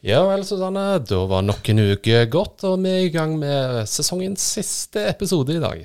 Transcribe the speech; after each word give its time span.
Ja 0.00 0.22
vel, 0.24 0.46
Susanne. 0.48 0.84
Da 1.04 1.20
var 1.28 1.44
nok 1.44 1.66
en 1.68 1.82
uke 1.92 2.24
gått, 2.32 2.64
og 2.64 2.80
vi 2.80 2.88
er 2.88 3.02
i 3.04 3.12
gang 3.12 3.34
med 3.40 3.84
sesongens 3.90 4.44
siste 4.56 5.02
episode 5.10 5.58
i 5.58 5.60
dag. 5.60 5.82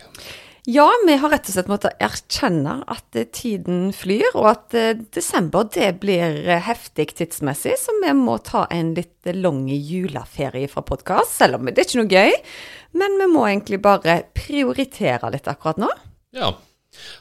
Ja, 0.66 0.88
vi 1.06 1.18
har 1.22 1.30
rett 1.30 1.46
og 1.46 1.54
slett 1.54 1.68
måttet 1.70 2.00
erkjenne 2.02 2.80
at 2.90 3.18
eh, 3.20 3.28
tiden 3.30 3.92
flyr, 3.94 4.32
og 4.34 4.48
at 4.50 4.78
eh, 4.78 4.96
desember 5.14 5.68
det 5.76 5.92
blir 6.02 6.40
eh, 6.42 6.64
heftig 6.64 7.12
tidsmessig, 7.20 7.76
så 7.78 7.94
vi 8.00 8.14
må 8.18 8.40
ta 8.42 8.64
en 8.74 8.96
litt 8.98 9.30
lang 9.36 9.68
juleferie 9.70 10.72
fra 10.72 10.82
podkast, 10.88 11.36
selv 11.36 11.60
om 11.60 11.70
det 11.70 11.84
er 11.84 11.86
ikke 11.86 12.02
noe 12.02 12.16
gøy. 12.16 12.40
Men 12.98 13.20
vi 13.20 13.30
må 13.30 13.44
egentlig 13.50 13.82
bare 13.84 14.22
prioritere 14.34 15.30
litt 15.36 15.52
akkurat 15.52 15.84
nå. 15.84 15.92
Ja. 16.34 16.56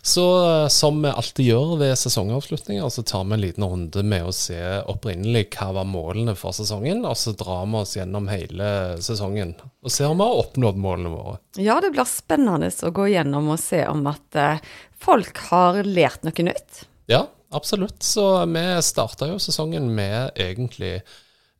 Så 0.02 0.24
eh, 0.44 0.68
som 0.72 1.00
vi 1.02 1.12
alltid 1.12 1.48
gjør 1.50 1.74
ved 1.80 1.94
sesongavslutninger, 1.98 2.88
så 2.92 3.04
tar 3.06 3.24
vi 3.28 3.36
en 3.36 3.44
liten 3.44 3.66
runde 3.66 4.04
med 4.06 4.28
å 4.28 4.34
se 4.34 4.60
opprinnelig 4.90 5.46
hva 5.56 5.70
var 5.78 5.88
målene 5.88 6.36
for 6.38 6.56
sesongen, 6.56 7.04
og 7.08 7.16
så 7.18 7.34
drar 7.38 7.66
vi 7.68 7.80
oss 7.80 7.96
gjennom 7.98 8.28
hele 8.32 8.68
sesongen 9.04 9.54
og 9.84 9.92
ser 9.92 10.08
om 10.08 10.20
vi 10.20 10.26
har 10.26 10.40
oppnådd 10.44 10.80
målene 10.80 11.12
våre. 11.12 11.36
Ja, 11.60 11.78
det 11.84 11.92
blir 11.94 12.08
spennende 12.08 12.70
å 12.70 12.92
gå 12.94 13.08
gjennom 13.12 13.52
og 13.54 13.60
se 13.60 13.82
om 13.90 14.06
at 14.10 14.40
eh, 14.40 14.64
folk 15.00 15.40
har 15.50 15.82
lært 15.84 16.24
noe 16.24 16.48
nytt. 16.48 16.84
Ja, 17.10 17.26
absolutt. 17.54 18.00
Så 18.04 18.26
vi 18.48 18.64
starta 18.84 19.28
jo 19.28 19.40
sesongen 19.42 19.90
med 19.96 20.32
egentlig 20.40 20.98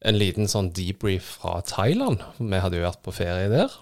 en 0.05 0.19
liten 0.21 0.49
sånn 0.51 0.71
debrief 0.77 1.39
fra 1.39 1.59
Thailand. 1.65 2.23
Vi 2.39 2.61
hadde 2.61 2.81
jo 2.81 2.87
vært 2.87 3.05
på 3.05 3.15
ferie 3.17 3.49
der. 3.53 3.73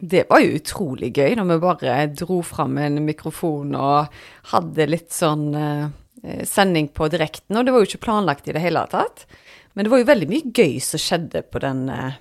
Det 0.00 0.24
var 0.30 0.40
jo 0.40 0.56
utrolig 0.56 1.12
gøy 1.16 1.36
når 1.36 1.48
vi 1.50 1.58
bare 1.62 1.96
dro 2.16 2.40
fram 2.46 2.78
en 2.80 3.02
mikrofon 3.04 3.74
og 3.76 4.20
hadde 4.52 4.88
litt 4.88 5.12
sånn 5.12 5.50
eh, 5.54 6.44
sending 6.48 6.88
på 6.96 7.08
direkten. 7.12 7.58
Og 7.58 7.66
det 7.66 7.74
var 7.74 7.84
jo 7.84 7.90
ikke 7.90 8.06
planlagt 8.06 8.48
i 8.48 8.56
det 8.56 8.64
hele 8.64 8.86
tatt. 8.92 9.26
Men 9.74 9.86
det 9.86 9.92
var 9.92 10.02
jo 10.02 10.08
veldig 10.08 10.28
mye 10.30 10.52
gøy 10.56 10.78
som 10.84 11.02
skjedde 11.02 11.44
på 11.52 11.62
den, 11.62 11.84
eh, 11.92 12.16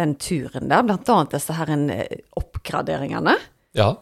den 0.00 0.16
turen 0.16 0.72
der. 0.72 0.86
Blant 0.86 1.12
annet 1.12 1.36
disse 1.36 1.56
her 1.56 1.70
eh, 1.76 2.24
oppgraderingene. 2.40 3.36
Ja. 3.78 3.92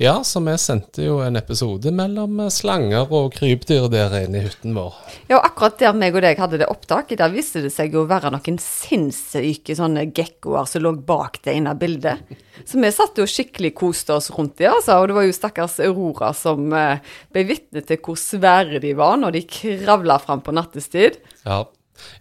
Ja, 0.00 0.24
så 0.24 0.40
vi 0.44 0.54
sendte 0.58 1.04
jo 1.04 1.18
en 1.22 1.38
episode 1.38 1.92
mellom 1.94 2.40
slanger 2.50 3.10
og 3.14 3.34
krypdyr 3.36 3.86
der 3.92 4.16
inne 4.22 4.40
i 4.40 4.44
hytten 4.46 4.74
vår. 4.76 4.96
Ja, 5.28 5.38
og 5.38 5.46
akkurat 5.46 5.78
der 5.82 5.96
meg 5.96 6.16
og 6.16 6.24
deg 6.24 6.40
hadde 6.40 6.60
det 6.62 6.68
opptaket, 6.72 7.20
der 7.20 7.32
viste 7.32 7.62
det 7.64 7.72
seg 7.74 7.94
å 7.94 8.06
være 8.10 8.32
noen 8.34 8.58
sinnssyke 8.62 9.76
sånne 9.78 10.08
gekkoer 10.16 10.68
som 10.70 10.84
lå 10.84 10.94
bak 11.06 11.40
det 11.44 11.54
ene 11.58 11.74
bildet. 11.78 12.24
Så 12.64 12.80
vi 12.82 12.92
satt 12.92 13.18
jo 13.20 13.28
skikkelig 13.28 13.72
koste 13.78 14.16
oss 14.16 14.30
rundt 14.34 14.58
dem, 14.60 14.74
altså. 14.74 14.98
Og 15.00 15.10
det 15.10 15.16
var 15.16 15.28
jo 15.28 15.36
stakkars 15.36 15.78
Aurora 15.84 16.32
som 16.36 16.72
eh, 16.76 17.12
ble 17.32 17.46
vitne 17.48 17.84
til 17.86 18.00
hvor 18.04 18.18
svære 18.20 18.82
de 18.82 18.94
var 18.98 19.20
når 19.20 19.38
de 19.38 19.46
kravla 19.48 20.18
fram 20.22 20.42
på 20.44 20.54
nattestid. 20.56 21.20
Ja. 21.46 21.64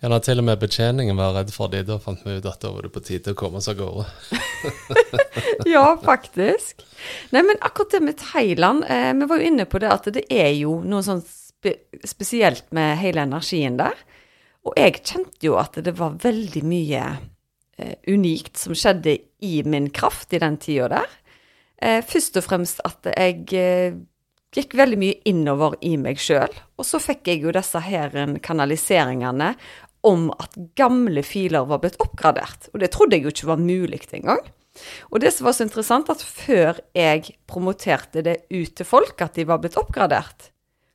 Ja, 0.01 0.09
når 0.11 0.23
til 0.25 0.41
og 0.41 0.45
med 0.47 0.61
betjeningen 0.61 1.17
var 1.19 1.33
redd 1.35 1.51
for 1.53 1.71
de, 1.71 1.81
da 1.87 1.99
fant 2.01 2.21
vi 2.25 2.37
ut 2.37 2.47
at 2.49 2.61
da 2.63 2.71
var 2.73 2.85
det 2.85 2.93
på 2.95 3.03
tide 3.05 3.33
å 3.35 3.39
komme 3.39 3.61
seg 3.63 3.81
av 3.83 3.89
gårde. 3.89 4.39
ja, 5.73 5.85
faktisk. 6.03 6.85
Nei, 7.35 7.43
men 7.43 7.59
akkurat 7.59 7.97
det 7.97 8.03
med 8.05 8.19
Thailand, 8.21 8.85
eh, 8.87 9.11
vi 9.19 9.29
var 9.31 9.41
jo 9.41 9.51
inne 9.51 9.67
på 9.69 9.81
det 9.83 9.91
at 9.93 10.11
det 10.15 10.25
er 10.31 10.51
jo 10.57 10.79
noe 10.87 11.05
sånn 11.05 11.23
spe 11.23 11.75
spesielt 12.07 12.69
med 12.75 12.97
hele 13.01 13.25
energien 13.27 13.79
der. 13.79 13.97
Og 14.67 14.75
jeg 14.79 15.01
kjente 15.01 15.47
jo 15.47 15.57
at 15.59 15.79
det 15.83 15.95
var 15.99 16.19
veldig 16.21 16.63
mye 16.67 17.03
eh, 17.79 17.95
unikt 18.07 18.59
som 18.59 18.75
skjedde 18.77 19.17
i 19.43 19.59
min 19.67 19.89
kraft 19.95 20.35
i 20.35 20.41
den 20.43 20.59
tida 20.61 20.89
der. 20.97 21.17
Eh, 21.81 21.99
først 22.03 22.39
og 22.39 22.47
fremst 22.47 22.81
at 22.87 23.07
jeg 23.13 23.45
eh, 23.55 23.99
gikk 24.55 24.75
veldig 24.79 24.97
mye 24.99 25.19
innover 25.29 25.75
i 25.85 25.95
meg 26.01 26.21
sjøl. 26.21 26.51
Og 26.79 26.87
så 26.87 27.01
fikk 27.01 27.29
jeg 27.29 27.43
jo 27.43 27.53
disse 27.55 27.81
her 27.85 28.15
kanaliseringene 28.43 29.53
om 30.07 30.29
at 30.39 30.55
gamle 30.79 31.23
filer 31.27 31.67
var 31.67 31.81
blitt 31.83 31.99
oppgradert. 32.01 32.69
Og 32.73 32.81
det 32.83 32.91
trodde 32.93 33.17
jeg 33.17 33.27
jo 33.27 33.33
ikke 33.33 33.51
var 33.51 33.61
mulig 33.61 34.01
engang. 34.15 34.41
Og 35.11 35.19
det 35.19 35.33
som 35.35 35.49
var 35.49 35.57
så 35.57 35.65
interessant, 35.65 36.09
at 36.11 36.23
før 36.23 36.79
jeg 36.95 37.35
promoterte 37.49 38.23
det 38.23 38.37
ut 38.47 38.71
til 38.77 38.87
folk 38.87 39.19
at 39.21 39.35
de 39.35 39.47
var 39.49 39.59
blitt 39.61 39.77
oppgradert, 39.79 40.51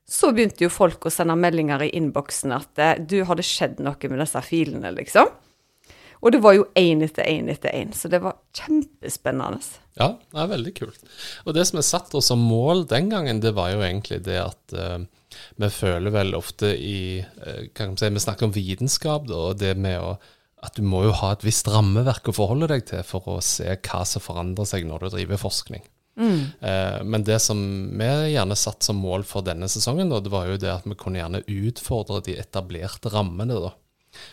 så 0.09 0.32
begynte 0.32 0.65
jo 0.66 0.72
folk 0.72 1.06
å 1.06 1.12
sende 1.12 1.36
meldinger 1.36 1.84
i 1.84 1.92
innboksen 1.97 2.53
at 2.56 2.81
du, 3.09 3.22
har 3.25 3.38
det 3.38 3.47
skjedd 3.48 3.81
noe 3.84 4.10
med 4.10 4.21
disse 4.21 4.41
filene, 4.44 4.92
liksom? 4.97 5.31
Og 6.24 6.32
det 6.32 6.40
var 6.44 6.54
jo 6.56 6.64
én 6.80 7.04
etter 7.04 7.26
én 7.28 7.50
etter 7.52 7.74
én, 7.76 7.90
så 7.92 8.08
det 8.08 8.22
var 8.24 8.38
kjempespennende. 8.56 9.60
Ja, 10.00 10.14
det 10.32 10.40
er 10.40 10.52
veldig 10.54 10.72
kult. 10.78 11.02
Og 11.44 11.56
det 11.56 11.66
som 11.68 11.80
er 11.80 11.86
satt 11.86 12.14
oss 12.16 12.30
som 12.32 12.40
mål 12.40 12.86
den 12.90 13.10
gangen, 13.12 13.42
det 13.44 13.52
var 13.56 13.74
jo 13.74 13.84
egentlig 13.84 14.22
det 14.24 14.38
at 14.40 14.76
uh, 14.78 15.04
vi 15.60 15.68
føler 15.70 16.14
vel 16.14 16.32
ofte 16.38 16.72
i 16.72 17.20
uh, 17.20 17.68
kan 17.76 17.92
si, 18.00 18.08
Vi 18.08 18.24
snakker 18.24 18.48
om 18.48 18.56
vitenskap, 18.56 19.28
da, 19.28 19.50
og 19.50 19.60
det 19.60 19.76
med 19.76 20.00
å 20.00 20.16
at 20.64 20.78
du 20.78 20.84
må 20.86 21.02
jo 21.04 21.16
ha 21.18 21.34
et 21.34 21.44
visst 21.44 21.68
rammeverk 21.68 22.30
å 22.30 22.36
forholde 22.36 22.70
deg 22.70 22.86
til 22.88 23.02
for 23.04 23.26
å 23.28 23.41
se 23.44 23.66
hva 23.68 24.00
som 24.08 24.22
forandrer 24.24 24.68
seg 24.68 24.86
når 24.88 25.04
du 25.04 25.16
driver 25.18 25.42
forskning. 25.42 25.84
Mm. 26.16 26.41
Eh, 26.60 26.98
men 27.04 27.24
det 27.26 27.41
som 27.42 27.58
vi 27.98 28.10
gjerne 28.32 28.56
satt 28.56 28.86
som 28.86 29.00
mål 29.02 29.26
for 29.28 29.44
denne 29.46 29.68
sesongen, 29.70 30.12
da, 30.12 30.22
det 30.22 30.32
var 30.32 30.48
jo 30.48 30.60
det 30.60 30.70
at 30.72 30.86
vi 30.88 30.96
kunne 30.98 31.20
gjerne 31.20 31.42
utfordre 31.44 32.22
de 32.24 32.38
etablerte 32.41 33.12
rammene. 33.12 33.58
da. 33.66 33.74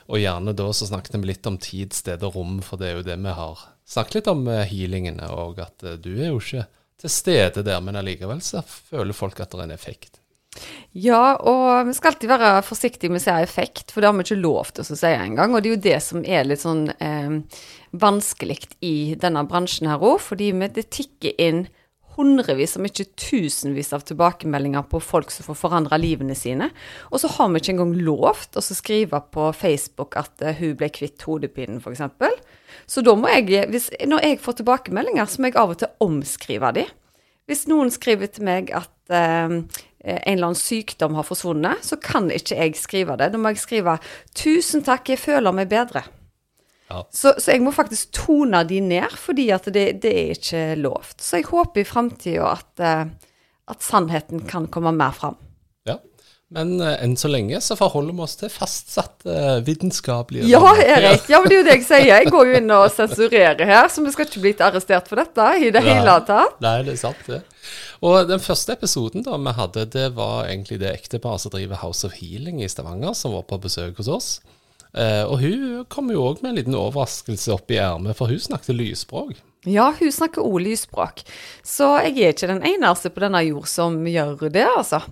Og 0.10 0.22
gjerne 0.22 0.56
da 0.58 0.70
så 0.76 0.90
snakket 0.90 1.18
vi 1.18 1.32
litt 1.32 1.50
om 1.50 1.60
tid, 1.62 1.96
sted 1.98 2.24
og 2.28 2.38
rom, 2.38 2.60
for 2.66 2.82
det 2.82 2.90
er 2.90 3.00
jo 3.00 3.08
det 3.08 3.18
vi 3.22 3.36
har 3.38 3.66
snakket 3.92 4.22
litt 4.22 4.32
om 4.32 4.46
healingene, 4.48 5.28
og 5.36 5.60
at 5.64 5.84
uh, 5.84 5.98
du 6.00 6.14
er 6.16 6.32
jo 6.32 6.40
ikke 6.40 6.68
til 7.02 7.12
stede 7.12 7.64
der, 7.66 7.82
men 7.84 7.98
allikevel 8.00 8.44
så 8.46 8.62
føler 8.62 9.18
folk 9.18 9.40
at 9.42 9.52
det 9.52 9.64
er 9.64 9.70
en 9.70 9.76
effekt. 9.76 10.22
Ja, 10.92 11.38
og 11.48 11.88
vi 11.88 11.94
skal 11.96 12.12
alltid 12.12 12.28
være 12.28 12.50
forsiktige 12.68 13.12
med 13.12 13.22
å 13.22 13.24
si 13.24 13.36
effekt, 13.40 13.92
for 13.92 14.04
det 14.04 14.10
har 14.10 14.18
vi 14.18 14.26
ikke 14.26 14.42
lov 14.42 14.74
til 14.76 14.84
å 14.84 14.98
si 15.00 15.12
engang. 15.12 15.54
Og 15.56 15.64
det 15.64 15.70
er 15.70 15.76
jo 15.78 15.84
det 15.86 16.00
som 16.04 16.26
er 16.28 16.48
litt 16.48 16.64
sånn 16.64 16.90
eh, 16.92 17.38
vanskelig 17.96 18.60
i 18.84 19.16
denne 19.20 19.46
bransjen 19.48 19.88
her 19.92 20.04
òg, 20.04 20.20
fordi 20.24 20.52
det 20.76 20.90
tikker 20.92 21.40
inn 21.40 21.64
hundrevis, 22.18 22.76
om 22.78 22.86
ikke 22.88 23.08
tusenvis 23.20 23.92
av 23.96 24.06
tilbakemeldinger 24.08 24.86
på 24.92 25.02
folk 25.04 25.32
som 25.34 25.48
får 25.48 25.60
forandra 25.60 26.00
livene 26.02 26.36
sine. 26.38 26.70
Og 27.10 27.22
så 27.24 27.32
har 27.36 27.52
vi 27.52 27.62
ikke 27.62 27.76
engang 27.76 27.94
lovt 28.04 28.60
å 28.60 28.64
skrive 28.66 29.22
på 29.34 29.50
Facebook 29.58 30.18
at 30.20 30.44
uh, 30.44 30.54
hun 30.58 30.76
ble 30.80 30.92
kvitt 30.94 31.24
hodepinen, 31.28 31.82
f.eks. 31.82 32.04
Så 32.90 33.04
da 33.06 33.16
må 33.16 33.32
jeg, 33.32 33.70
hvis, 33.72 33.90
når 34.08 34.26
jeg 34.26 34.42
får 34.44 34.62
tilbakemeldinger, 34.62 35.30
så 35.30 35.42
må 35.42 35.52
jeg 35.52 35.60
av 35.62 35.76
og 35.76 35.80
til 35.82 35.94
omskrive 36.04 36.74
de. 36.76 36.88
Hvis 37.50 37.66
noen 37.68 37.92
skriver 37.92 38.32
til 38.32 38.46
meg 38.48 38.70
at 38.76 39.12
eh, 39.12 39.52
en 40.02 40.34
eller 40.34 40.52
annen 40.52 40.58
sykdom 40.58 41.18
har 41.18 41.28
forsvunnet, 41.28 41.84
så 41.86 41.98
kan 42.02 42.30
ikke 42.32 42.58
jeg 42.58 42.80
skrive 42.80 43.18
det. 43.20 43.32
Da 43.34 43.42
må 43.42 43.52
jeg 43.52 43.64
skrive 43.64 43.98
'Tusen 44.32 44.86
takk, 44.88 45.10
jeg 45.10 45.20
føler 45.20 45.52
meg 45.56 45.70
bedre'. 45.72 46.06
Ja. 46.92 47.06
Så, 47.16 47.34
så, 47.38 47.54
jeg 47.54 47.64
må 47.64 47.74
faktisk 47.76 48.12
tone 48.16 48.64
de 48.68 48.82
ned, 48.84 49.16
fordi 49.20 49.50
at 49.56 49.70
det, 49.72 49.88
det 50.04 50.12
er 50.12 50.34
ikke 50.36 50.64
lovt. 50.82 51.22
Så 51.24 51.40
jeg 51.40 51.50
håper 51.52 51.84
i 51.84 51.88
framtida 51.88 52.52
at, 52.58 52.72
eh, 52.84 53.06
at, 53.72 53.86
sannheten 53.86 54.44
kan 54.50 54.68
komme 54.72 54.94
mer 54.96 55.16
fram. 55.16 55.38
Ja, 55.88 55.98
men 56.52 56.76
uh, 56.84 56.98
enn 57.00 57.16
så 57.20 57.32
lenge 57.32 57.62
så 57.64 57.78
forholder 57.80 58.18
vi 58.18 58.26
oss 58.26 58.36
til 58.42 58.52
fastsatte 58.52 59.32
uh, 59.32 59.62
vitenskapelige 59.64 60.50
Ja, 60.52 60.62
Erik. 60.76 61.30
Ja, 61.32 61.40
men 61.40 61.48
det 61.48 61.56
er 61.56 61.62
jo 61.62 61.68
det 61.70 61.78
jeg 61.78 61.88
sier. 61.88 62.08
Jeg 62.12 62.34
går 62.34 62.52
jo 62.52 62.60
inn 62.60 62.76
og 62.76 62.88
sensurerer 63.00 63.64
her, 63.72 63.88
så 63.88 64.04
vi 64.04 64.14
skal 64.14 64.28
ikke 64.28 64.44
bli 64.44 64.56
arrestert 64.68 65.08
for 65.08 65.22
dette 65.22 65.48
i 65.62 65.72
det 65.72 65.86
Nei. 65.86 65.96
hele 65.96 66.20
tatt. 66.28 66.60
Nei, 66.64 66.78
det 66.88 66.98
er 66.98 67.04
sant, 67.06 67.24
det. 67.30 67.44
Og 68.04 68.26
den 68.28 68.42
første 68.42 68.74
episoden 68.76 69.24
da 69.24 69.38
vi 69.38 69.54
hadde, 69.54 69.86
det 69.94 70.10
var 70.18 70.50
egentlig 70.50 70.82
det 70.82 70.92
ekteparet 70.92 71.44
som 71.44 71.54
driver 71.54 71.80
House 71.86 72.04
of 72.08 72.18
Healing 72.18 72.60
i 72.66 72.70
Stavanger, 72.70 73.14
som 73.16 73.38
var 73.38 73.46
på 73.48 73.62
besøk 73.62 74.02
hos 74.02 74.10
oss. 74.10 74.32
Uh, 74.92 75.24
og 75.30 75.38
hun 75.40 75.86
kom 75.92 76.12
jo 76.12 76.26
òg 76.28 76.42
med 76.42 76.52
en 76.52 76.60
liten 76.60 76.76
overraskelse 76.76 77.54
opp 77.56 77.72
i 77.72 77.80
ermet, 77.80 78.18
for 78.18 78.32
hun 78.32 78.42
snakket 78.42 78.76
lysspråk. 78.76 79.40
Ja, 79.70 79.92
hun 80.00 80.12
snakker 80.12 80.42
ordlysspråk. 80.42 81.22
Så 81.64 81.94
jeg 82.02 82.18
er 82.18 82.34
ikke 82.34 82.50
den 82.50 82.64
eneste 82.66 83.12
på 83.14 83.22
denne 83.22 83.44
jord 83.46 83.70
som 83.70 84.00
gjør 84.10 84.48
det, 84.50 84.66
altså. 84.66 85.04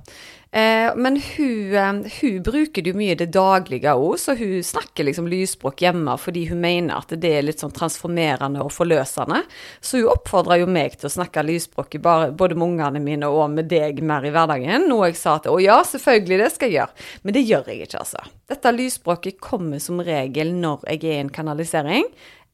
Eh, 0.51 0.95
men 0.95 1.21
hun, 1.37 1.75
eh, 1.75 2.11
hun 2.21 2.43
bruker 2.43 2.81
det 2.81 2.89
jo 2.89 2.97
mye 2.97 3.13
i 3.13 3.19
det 3.19 3.29
daglige 3.35 3.93
òg, 3.93 4.15
så 4.17 4.33
hun 4.37 4.63
snakker 4.65 5.05
liksom 5.05 5.27
lysspråk 5.29 5.83
hjemme 5.85 6.15
fordi 6.17 6.47
hun 6.49 6.63
mener 6.63 6.97
at 6.97 7.13
det 7.21 7.33
er 7.37 7.45
litt 7.45 7.61
sånn 7.61 7.75
transformerende 7.75 8.63
og 8.65 8.73
forløsende. 8.73 9.43
Så 9.81 10.01
hun 10.01 10.09
oppfordrer 10.15 10.63
jo 10.63 10.69
meg 10.71 10.97
til 10.97 11.09
å 11.09 11.13
snakke 11.19 11.45
lysspråk 11.45 11.99
både 12.01 12.57
med 12.57 12.65
ungene 12.65 13.03
mine 13.03 13.29
og 13.29 13.53
med 13.53 13.69
deg 13.69 14.01
mer 14.01 14.25
i 14.25 14.33
hverdagen. 14.33 14.87
Noe 14.89 15.11
jeg 15.11 15.19
sa 15.21 15.37
at 15.37 15.49
å 15.49 15.59
ja, 15.61 15.77
selvfølgelig, 15.85 16.41
det 16.41 16.49
skal 16.55 16.71
jeg 16.71 16.79
gjøre. 16.79 17.07
Men 17.23 17.37
det 17.37 17.45
gjør 17.45 17.69
jeg 17.69 17.85
ikke, 17.85 18.01
altså. 18.01 18.25
Dette 18.49 18.73
lysspråket 18.73 19.37
kommer 19.43 19.83
som 19.83 20.01
regel 20.01 20.55
når 20.57 20.87
jeg 20.89 21.03
er 21.03 21.19
i 21.19 21.21
en 21.27 21.33
kanalisering, 21.33 22.09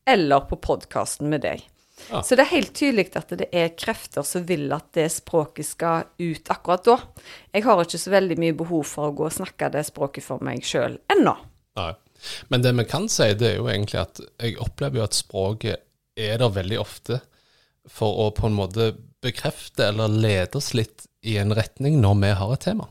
eller 0.06 0.44
på 0.50 0.60
podkasten 0.62 1.32
med 1.32 1.48
deg. 1.48 1.64
Ja. 2.12 2.22
Så 2.22 2.38
det 2.38 2.46
er 2.46 2.54
helt 2.54 2.74
tydelig 2.78 3.08
at 3.18 3.34
det 3.40 3.48
er 3.56 3.74
krefter 3.78 4.26
som 4.28 4.46
vil 4.48 4.68
at 4.76 4.92
det 4.98 5.08
språket 5.14 5.68
skal 5.68 6.10
ut 6.22 6.52
akkurat 6.54 6.86
da. 6.86 6.98
Jeg 7.56 7.66
har 7.66 7.82
ikke 7.84 8.02
så 8.02 8.14
veldig 8.14 8.40
mye 8.42 8.58
behov 8.58 8.86
for 8.90 9.10
å 9.10 9.16
gå 9.18 9.28
og 9.28 9.38
snakke 9.38 9.72
det 9.74 9.86
språket 9.88 10.26
for 10.26 10.44
meg 10.46 10.66
sjøl 10.66 11.00
ennå. 11.16 11.36
Nei. 11.80 11.94
Men 12.50 12.64
det 12.64 12.72
vi 12.78 12.86
kan 12.90 13.10
si, 13.12 13.28
det 13.38 13.52
er 13.52 13.58
jo 13.60 13.70
egentlig 13.70 14.00
at 14.02 14.22
jeg 14.42 14.58
opplever 14.64 15.02
jo 15.02 15.08
at 15.08 15.18
språket 15.18 15.84
er 16.16 16.40
der 16.42 16.54
veldig 16.56 16.80
ofte 16.82 17.20
for 17.92 18.22
å 18.24 18.30
på 18.34 18.48
en 18.50 18.58
måte 18.58 18.94
bekrefte 19.26 19.90
eller 19.90 20.12
lede 20.12 20.58
oss 20.58 20.74
litt 20.78 21.06
i 21.26 21.38
en 21.42 21.54
retning 21.58 22.00
når 22.02 22.22
vi 22.22 22.32
har 22.40 22.54
et 22.54 22.66
tema. 22.66 22.88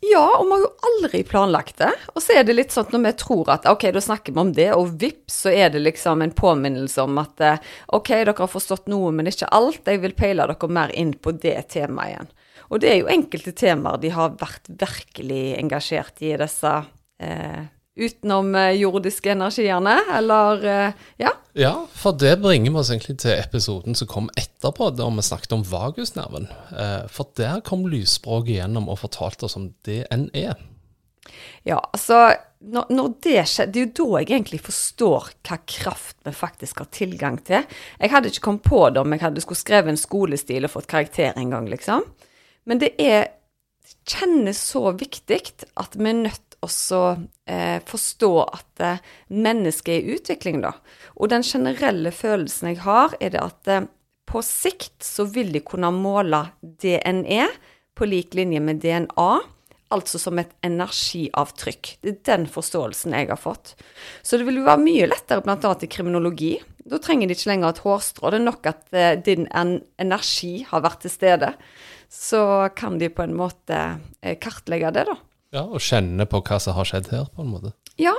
Ja, 0.00 0.24
og 0.38 0.46
vi 0.46 0.54
har 0.54 0.62
jo 0.62 0.68
aldri 0.88 1.20
planlagt 1.28 1.80
det. 1.82 1.90
Og 2.14 2.22
så 2.24 2.38
er 2.40 2.46
det 2.48 2.54
litt 2.56 2.72
sånn 2.72 2.86
at 2.88 2.94
når 2.94 3.02
vi 3.04 3.12
tror 3.20 3.50
at 3.52 3.66
ok, 3.68 3.84
da 3.92 4.00
snakker 4.00 4.32
vi 4.32 4.40
om 4.40 4.52
det, 4.56 4.70
og 4.72 4.94
vips, 5.00 5.42
så 5.44 5.52
er 5.52 5.74
det 5.74 5.82
liksom 5.84 6.24
en 6.24 6.32
påminnelse 6.36 7.04
om 7.04 7.20
at 7.20 7.44
eh, 7.44 7.66
ok, 7.92 8.14
dere 8.22 8.36
har 8.38 8.50
forstått 8.50 8.88
noe, 8.92 9.12
men 9.12 9.28
ikke 9.28 9.50
alt. 9.52 9.84
Jeg 9.84 10.00
vil 10.04 10.16
peile 10.16 10.48
dere 10.48 10.70
mer 10.72 10.94
inn 10.96 11.12
på 11.12 11.34
det 11.36 11.58
temaet 11.74 12.14
igjen. 12.14 12.32
Og 12.70 12.80
det 12.80 12.92
er 12.92 13.00
jo 13.02 13.10
enkelte 13.12 13.52
temaer 13.56 14.00
de 14.00 14.12
har 14.14 14.38
vært 14.40 14.70
virkelig 14.80 15.44
engasjert 15.58 16.22
i, 16.24 16.32
disse 16.40 16.72
eh, 17.20 17.62
utenom 17.98 18.54
eh, 18.54 18.70
jordiske 18.80 19.32
energiene, 19.32 19.96
eller 20.14 20.64
eh, 20.64 20.92
ja? 21.16 21.32
Ja, 21.58 21.72
for 21.92 22.14
det 22.14 22.36
bringer 22.42 22.70
vi 22.70 22.78
oss 22.78 22.90
egentlig 22.92 23.18
til 23.24 23.34
episoden 23.34 23.98
som 23.98 24.08
kom 24.10 24.28
etterpå, 24.38 24.92
da 24.94 25.08
vi 25.10 25.24
snakket 25.26 25.56
om 25.56 25.64
vagusnerven. 25.66 26.46
Eh, 26.70 27.08
for 27.10 27.32
der 27.38 27.64
kom 27.66 27.88
lysspråket 27.90 28.60
gjennom 28.60 28.88
og 28.90 29.02
fortalte 29.02 29.48
oss 29.48 29.58
om 29.58 29.72
det 29.88 30.04
en 30.14 30.28
er. 30.36 30.54
Ja, 31.66 31.80
altså 31.92 32.30
når, 32.60 32.90
når, 32.92 33.12
det 33.24 33.42
skjer, 33.48 33.68
det 33.72 33.80
er 33.80 33.86
jo 33.86 33.92
da 33.98 34.20
jeg 34.20 34.30
egentlig 34.30 34.60
forstår 34.64 35.30
hva 35.48 35.58
kraft 35.68 36.16
vi 36.26 36.32
faktisk 36.36 36.82
har 36.82 36.90
tilgang 36.92 37.38
til. 37.44 37.66
Jeg 38.00 38.12
hadde 38.12 38.32
ikke 38.32 38.44
kommet 38.46 38.66
på 38.68 38.82
det 38.92 39.00
om 39.00 39.14
jeg 39.14 39.24
hadde 39.24 39.44
skulle 39.44 39.60
skrevet 39.60 39.92
en 39.92 40.00
skolestil 40.00 40.68
og 40.68 40.74
fått 40.74 40.90
karakter 40.90 41.36
en 41.40 41.54
gang, 41.54 41.68
liksom. 41.72 42.04
Men 42.68 42.82
det 42.82 42.92
er 43.00 43.30
kjennes 44.08 44.60
så 44.70 44.90
viktig 44.92 45.40
at 45.80 45.96
vi 45.96 46.10
er 46.10 46.18
nødt 46.20 46.49
også 46.64 47.02
eh, 47.48 47.78
forstå 47.86 48.32
at 48.44 48.82
eh, 48.84 49.06
mennesket 49.32 49.94
er 49.94 50.00
i 50.00 50.16
utvikling, 50.18 50.60
da. 50.64 50.74
Og 51.16 51.32
den 51.32 51.44
generelle 51.46 52.12
følelsen 52.14 52.72
jeg 52.72 52.82
har, 52.84 53.16
er 53.20 53.34
det 53.34 53.42
at 53.42 53.70
eh, 53.70 53.88
på 54.30 54.42
sikt 54.46 55.02
så 55.02 55.26
vil 55.26 55.50
de 55.54 55.62
kunne 55.66 55.90
måle 55.94 56.44
DNE 56.60 57.48
på 57.98 58.06
lik 58.08 58.36
linje 58.38 58.60
med 58.62 58.82
DNA. 58.84 59.30
Altså 59.90 60.20
som 60.22 60.38
et 60.38 60.52
energiavtrykk. 60.62 61.96
Det 61.98 62.12
er 62.12 62.18
den 62.28 62.44
forståelsen 62.46 63.16
jeg 63.16 63.26
har 63.26 63.40
fått. 63.40 63.72
Så 64.22 64.38
det 64.38 64.46
vil 64.46 64.60
jo 64.60 64.68
være 64.68 64.84
mye 64.84 65.08
lettere 65.10 65.42
bl.a. 65.42 65.72
i 65.82 65.88
kriminologi. 65.90 66.52
Da 66.86 67.00
trenger 67.02 67.26
de 67.26 67.34
ikke 67.34 67.50
lenger 67.50 67.74
et 67.74 67.80
hårstrå. 67.82 68.30
Det 68.30 68.38
er 68.38 68.44
nok 68.44 68.68
at 68.70 68.94
eh, 68.94 69.16
din 69.18 69.48
en 69.50 69.80
energi 69.98 70.60
har 70.68 70.84
vært 70.86 71.02
til 71.02 71.14
stede. 71.16 71.50
Så 72.10 72.42
kan 72.78 73.00
de 73.02 73.10
på 73.10 73.26
en 73.26 73.34
måte 73.38 73.80
eh, 74.22 74.38
kartlegge 74.38 74.94
det, 74.94 75.08
da. 75.10 75.18
Ja, 75.50 75.64
Og 75.66 75.82
kjenne 75.82 76.26
på 76.30 76.42
hva 76.46 76.60
som 76.62 76.76
har 76.76 76.86
skjedd 76.86 77.10
her, 77.10 77.26
på 77.34 77.42
en 77.42 77.50
måte. 77.50 77.72
Ja, 77.98 78.14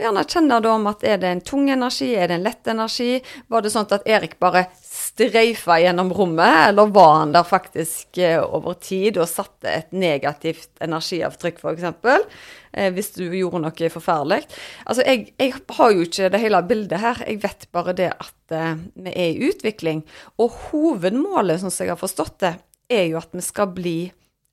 gjerne 0.00 0.22
kjenne 0.24 0.58
da 0.64 0.70
om 0.72 0.86
at 0.88 1.02
er 1.04 1.18
det 1.20 1.28
en 1.28 1.42
tung 1.44 1.68
energi, 1.68 2.08
er 2.16 2.30
det 2.30 2.38
en 2.38 2.46
lett 2.46 2.68
energi? 2.72 3.18
Var 3.52 3.64
det 3.64 3.72
sånn 3.74 3.88
at 3.92 4.06
Erik 4.08 4.38
bare 4.40 4.64
streifa 4.80 5.76
gjennom 5.82 6.12
rommet, 6.16 6.70
eller 6.70 6.88
var 6.94 7.12
han 7.18 7.34
der 7.34 7.44
faktisk 7.44 8.16
eh, 8.16 8.40
over 8.40 8.78
tid 8.80 9.20
og 9.20 9.28
satte 9.28 9.68
et 9.68 9.92
negativt 9.92 10.80
energiavtrykk, 10.80 11.60
f.eks.? 11.60 12.40
Eh, 12.72 12.88
hvis 12.96 13.12
du 13.18 13.26
gjorde 13.26 13.60
noe 13.66 13.92
forferdelig. 13.92 14.40
Altså, 14.86 15.04
jeg, 15.04 15.34
jeg, 15.36 15.58
har 15.76 15.92
jo 15.92 16.06
ikke 16.06 16.30
det 16.32 16.42
hele 16.46 16.62
bildet 16.70 17.04
her. 17.04 17.20
Jeg 17.26 17.42
vet 17.44 17.68
bare 17.76 17.96
det 17.98 18.08
at 18.14 18.56
eh, 18.56 18.72
vi 19.04 19.12
er 19.12 19.34
i 19.34 19.50
utvikling. 19.52 20.00
Og 20.40 20.56
hovedmålet, 20.70 21.60
sånn 21.60 21.74
som 21.74 21.84
jeg 21.84 21.92
har 21.92 22.00
forstått 22.00 22.40
det, 22.46 22.54
er 22.90 23.10
jo 23.12 23.20
at 23.20 23.36
vi 23.36 23.44
skal 23.44 23.68
bli 23.74 23.98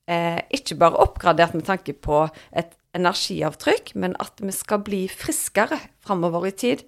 eh, 0.08 0.40
ikke 0.54 0.78
bare 0.80 1.00
oppgradert 1.04 1.56
med 1.56 1.66
tanke 1.68 1.94
på 1.94 2.24
et 2.56 2.74
energiavtrykk, 2.96 3.92
men 4.00 4.16
at 4.22 4.40
vi 4.42 4.54
skal 4.54 4.80
bli 4.84 5.02
friskere 5.12 5.78
framover 6.04 6.48
i 6.48 6.54
tid. 6.56 6.84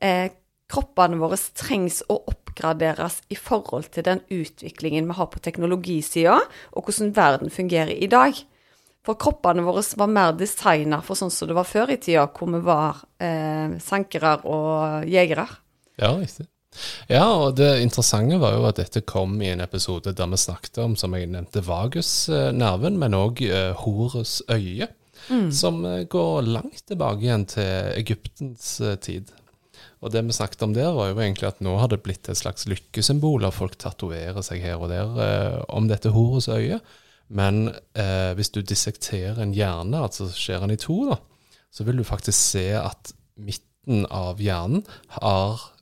Eh, 0.00 0.28
kroppene 0.68 1.18
våre 1.20 1.38
trengs 1.56 2.02
å 2.12 2.18
oppgraderes 2.28 3.22
i 3.32 3.38
forhold 3.38 3.88
til 3.94 4.04
den 4.06 4.20
utviklingen 4.28 5.08
vi 5.08 5.16
har 5.16 5.30
på 5.32 5.42
teknologisida, 5.42 6.36
og 6.76 6.84
hvordan 6.84 7.14
verden 7.16 7.54
fungerer 7.54 7.96
i 7.96 8.10
dag. 8.10 8.36
For 9.06 9.16
kroppene 9.16 9.64
våre 9.64 9.80
var 9.96 10.10
mer 10.12 10.34
designa 10.36 11.00
for 11.04 11.16
sånn 11.16 11.32
som 11.32 11.48
det 11.48 11.56
var 11.56 11.68
før 11.68 11.94
i 11.94 12.00
tida, 12.02 12.26
hvor 12.28 12.50
vi 12.52 12.60
var 12.66 13.00
eh, 13.24 13.78
sankere 13.80 14.36
og 14.44 15.08
jegere. 15.08 15.48
Ja, 15.98 16.12
riktig. 16.18 16.44
Ja, 17.10 17.24
og 17.32 17.56
det 17.58 17.70
interessante 17.82 18.38
var 18.40 18.56
jo 18.56 18.66
at 18.68 18.78
dette 18.80 19.02
kom 19.08 19.38
i 19.42 19.50
en 19.52 19.62
episode 19.64 20.14
der 20.16 20.30
vi 20.30 20.40
snakket 20.40 20.80
om, 20.82 20.96
som 20.98 21.16
jeg 21.16 21.30
nevnte, 21.32 21.64
vagusnerven, 21.66 22.98
men 23.00 23.16
òg 23.16 23.42
uh, 23.48 23.72
Horus 23.82 24.40
øye, 24.52 24.90
mm. 25.28 25.50
som 25.54 25.82
uh, 25.86 26.02
går 26.10 26.48
langt 26.48 26.84
tilbake 26.88 27.26
igjen 27.26 27.46
til 27.50 27.92
Egyptens 27.96 28.76
tid. 29.04 29.32
Og 30.02 30.12
det 30.14 30.22
vi 30.26 30.36
snakket 30.36 30.62
om 30.62 30.74
der, 30.76 30.92
var 30.94 31.10
jo 31.10 31.18
egentlig 31.18 31.48
at 31.48 31.62
nå 31.64 31.74
har 31.80 31.90
det 31.90 32.02
blitt 32.04 32.28
et 32.30 32.38
slags 32.38 32.68
lykkesymbol, 32.70 33.46
og 33.48 33.56
folk 33.56 33.78
tatoverer 33.80 34.44
seg 34.46 34.62
her 34.62 34.78
og 34.78 34.92
der 34.92 35.16
uh, 35.18 35.62
om 35.74 35.90
dette 35.90 36.14
Horus 36.14 36.50
øye. 36.52 36.80
Men 37.28 37.66
hvis 37.92 38.48
du 38.54 38.62
dissekterer 38.64 39.42
en 39.44 39.50
hjerne, 39.52 39.98
altså 40.00 40.30
skjærer 40.32 40.62
den 40.64 40.78
i 40.78 40.80
to, 40.80 40.94
da, 41.10 41.18
så 41.68 41.84
vil 41.84 41.98
du 42.00 42.04
faktisk 42.08 42.38
se 42.40 42.62
at 42.80 43.10
midten 43.36 44.06
av 44.08 44.40
hjernen 44.40 44.80
har 45.18 45.60
Eh, 45.60 45.77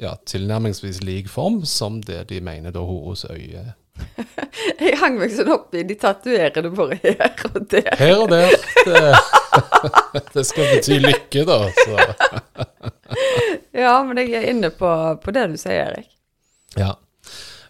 ja, 0.00 0.14
tilnærmingsvis 0.26 1.02
lik 1.04 1.28
form 1.28 1.62
som 1.68 2.00
det 2.02 2.24
de 2.30 2.40
mener 2.40 2.72
da 2.72 2.80
Horos 2.86 3.26
øye 3.28 3.60
er. 3.60 3.72
Jeg 4.80 4.96
hang 5.00 5.18
meg 5.20 5.32
sånn 5.34 5.52
opp 5.52 5.74
i 5.76 5.84
de 5.86 5.96
tatoverene 6.00 6.72
bare 6.74 6.98
her 7.02 7.44
og 7.48 7.68
der. 7.70 7.92
Her 7.98 8.22
og 8.24 8.32
der. 8.32 8.54
Det, 8.86 9.02
det 10.34 10.44
skal 10.48 10.70
bety 10.72 10.98
lykke, 11.02 11.44
da. 11.48 11.58
Så. 11.76 11.94
ja, 13.84 13.94
men 14.06 14.20
jeg 14.22 14.34
er 14.40 14.50
inne 14.52 14.72
på, 14.74 14.90
på 15.22 15.34
det 15.34 15.46
du 15.52 15.56
sier, 15.60 15.90
Erik. 15.90 16.10
Ja. 16.78 16.94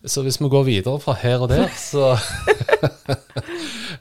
Så 0.02 0.24
hvis 0.26 0.40
vi 0.42 0.50
går 0.50 0.64
videre 0.66 0.98
fra 1.02 1.14
her 1.20 1.44
og 1.44 1.52
der, 1.52 1.68
så 1.78 2.16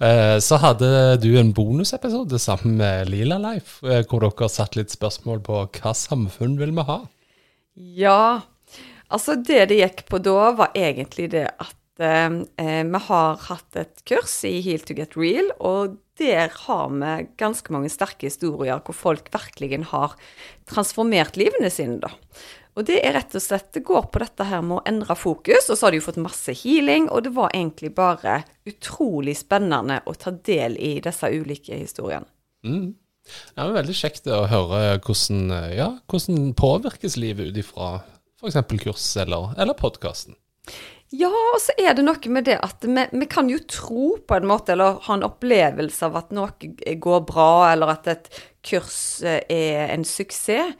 eh, 0.02 0.38
Så 0.42 0.58
hadde 0.58 0.90
du 1.22 1.30
en 1.38 1.52
bonusepisode 1.54 2.40
sammen 2.42 2.80
med 2.82 3.12
Lila 3.14 3.38
Life, 3.42 3.86
eh, 3.86 4.02
hvor 4.10 4.26
dere 4.26 4.50
satt 4.50 4.78
litt 4.80 4.94
spørsmål 4.94 5.44
på 5.46 5.66
hva 5.78 5.94
samfunn 5.98 6.58
vil 6.62 6.74
vi 6.78 6.88
ha? 6.90 7.04
Ja. 7.76 8.42
Altså, 9.12 9.36
det 9.36 9.68
det 9.72 9.82
gikk 9.82 10.06
på 10.10 10.22
da, 10.24 10.52
var 10.56 10.76
egentlig 10.78 11.32
det 11.34 11.48
at 11.52 12.04
eh, 12.04 12.38
eh, 12.62 12.84
vi 12.88 13.02
har 13.08 13.44
hatt 13.50 13.80
et 13.80 14.04
kurs 14.08 14.38
i 14.48 14.60
Heal 14.64 14.84
to 14.88 14.96
get 14.98 15.18
real, 15.20 15.52
og 15.60 15.98
der 16.22 16.54
har 16.68 16.90
vi 16.94 17.12
ganske 17.42 17.74
mange 17.74 17.92
sterke 17.92 18.30
historier 18.30 18.82
hvor 18.86 18.96
folk 18.96 19.32
virkelig 19.34 19.84
har 19.92 20.16
transformert 20.70 21.40
livene 21.40 21.72
sine, 21.74 22.00
da. 22.04 22.14
Og 22.80 22.86
det 22.88 23.02
er 23.04 23.18
rett 23.18 23.34
og 23.36 23.44
slett 23.44 23.74
Det 23.76 23.82
går 23.84 24.06
på 24.14 24.22
dette 24.24 24.46
her 24.48 24.62
med 24.64 24.78
å 24.80 24.86
endre 24.88 25.16
fokus, 25.20 25.68
og 25.68 25.76
så 25.76 25.88
har 25.88 25.92
de 25.92 26.00
jo 26.00 26.08
fått 26.08 26.22
masse 26.24 26.56
healing, 26.62 27.10
og 27.12 27.26
det 27.26 27.34
var 27.36 27.52
egentlig 27.52 27.92
bare 27.98 28.42
utrolig 28.70 29.36
spennende 29.42 30.00
å 30.08 30.16
ta 30.16 30.32
del 30.32 30.78
i 30.80 30.94
disse 31.04 31.28
ulike 31.28 31.76
historiene. 31.76 32.30
Mm. 32.64 32.94
Det 33.26 33.62
er 33.62 33.76
veldig 33.76 33.96
kjekt 33.96 34.30
å 34.32 34.46
høre 34.50 34.98
hvordan, 35.06 35.52
ja, 35.76 35.90
hvordan 36.12 36.54
påvirkes 36.58 37.20
livet 37.22 37.52
ut 37.52 37.62
ifra 37.62 37.92
f.eks. 38.42 38.58
kurs 38.82 39.06
eller, 39.22 39.54
eller 39.62 39.78
podkasten. 39.78 40.36
Ja, 41.12 41.28
og 41.28 41.60
så 41.60 41.76
er 41.76 41.96
det 41.98 42.06
noe 42.06 42.32
med 42.32 42.46
det 42.48 42.56
at 42.64 42.86
vi, 42.88 43.04
vi, 43.12 43.28
kan 43.28 43.50
jo 43.52 43.60
tro 43.68 44.14
på 44.24 44.38
en 44.38 44.48
måte, 44.48 44.72
eller 44.74 45.02
ha 45.08 45.18
en 45.18 45.26
opplevelse 45.28 46.08
av 46.08 46.16
at 46.22 46.32
noe 46.36 46.98
går 47.04 47.26
bra, 47.28 47.74
eller 47.74 47.92
at 47.92 48.08
et 48.14 48.30
kurs 48.64 49.20
eh, 49.28 49.42
er 49.52 49.92
en 49.92 50.08
suksess. 50.08 50.72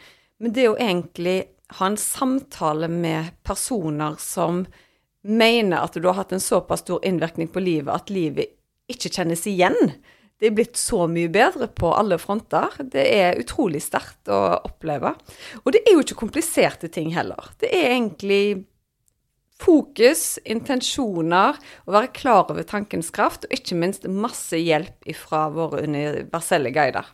Men 0.42 0.56
det 0.56 0.70
å 0.72 0.78
egentlig 0.80 1.52
ha 1.78 1.90
en 1.92 2.00
samtale 2.00 2.88
med 2.92 3.36
personer 3.48 4.16
som 4.24 4.64
mener 5.22 5.84
at 5.84 6.00
du 6.00 6.08
har 6.08 6.18
hatt 6.18 6.32
en 6.34 6.44
såpass 6.44 6.82
stor 6.86 7.04
innvirkning 7.06 7.52
på 7.52 7.62
livet 7.62 7.94
at 7.94 8.10
livet 8.10 8.56
ikke 8.92 9.12
kjennes 9.14 9.44
igjen, 9.48 9.78
det 10.42 10.50
er 10.50 10.58
blitt 10.58 10.80
så 10.80 11.06
mye 11.06 11.30
bedre 11.30 11.68
på 11.70 11.92
alle 11.94 12.18
fronter. 12.18 12.74
Det 12.82 13.04
er 13.14 13.38
utrolig 13.38 13.84
sterkt 13.86 14.32
å 14.34 14.40
oppleve. 14.66 15.14
Og 15.62 15.76
det 15.76 15.84
er 15.86 15.94
jo 15.94 16.02
ikke 16.02 16.18
kompliserte 16.24 16.90
ting 16.90 17.12
heller. 17.14 17.52
Det 17.62 17.70
er 17.70 17.92
egentlig 17.94 18.44
fokus, 19.62 20.40
intensjoner, 20.50 21.60
å 21.86 21.94
være 21.94 22.10
klar 22.18 22.50
over 22.50 22.66
tankens 22.66 23.12
kraft, 23.14 23.46
og 23.46 23.54
ikke 23.54 23.78
minst 23.78 24.08
masse 24.10 24.58
hjelp 24.58 25.06
fra 25.20 25.44
våre 25.54 25.84
universelle 25.86 26.72
guider. 26.74 27.06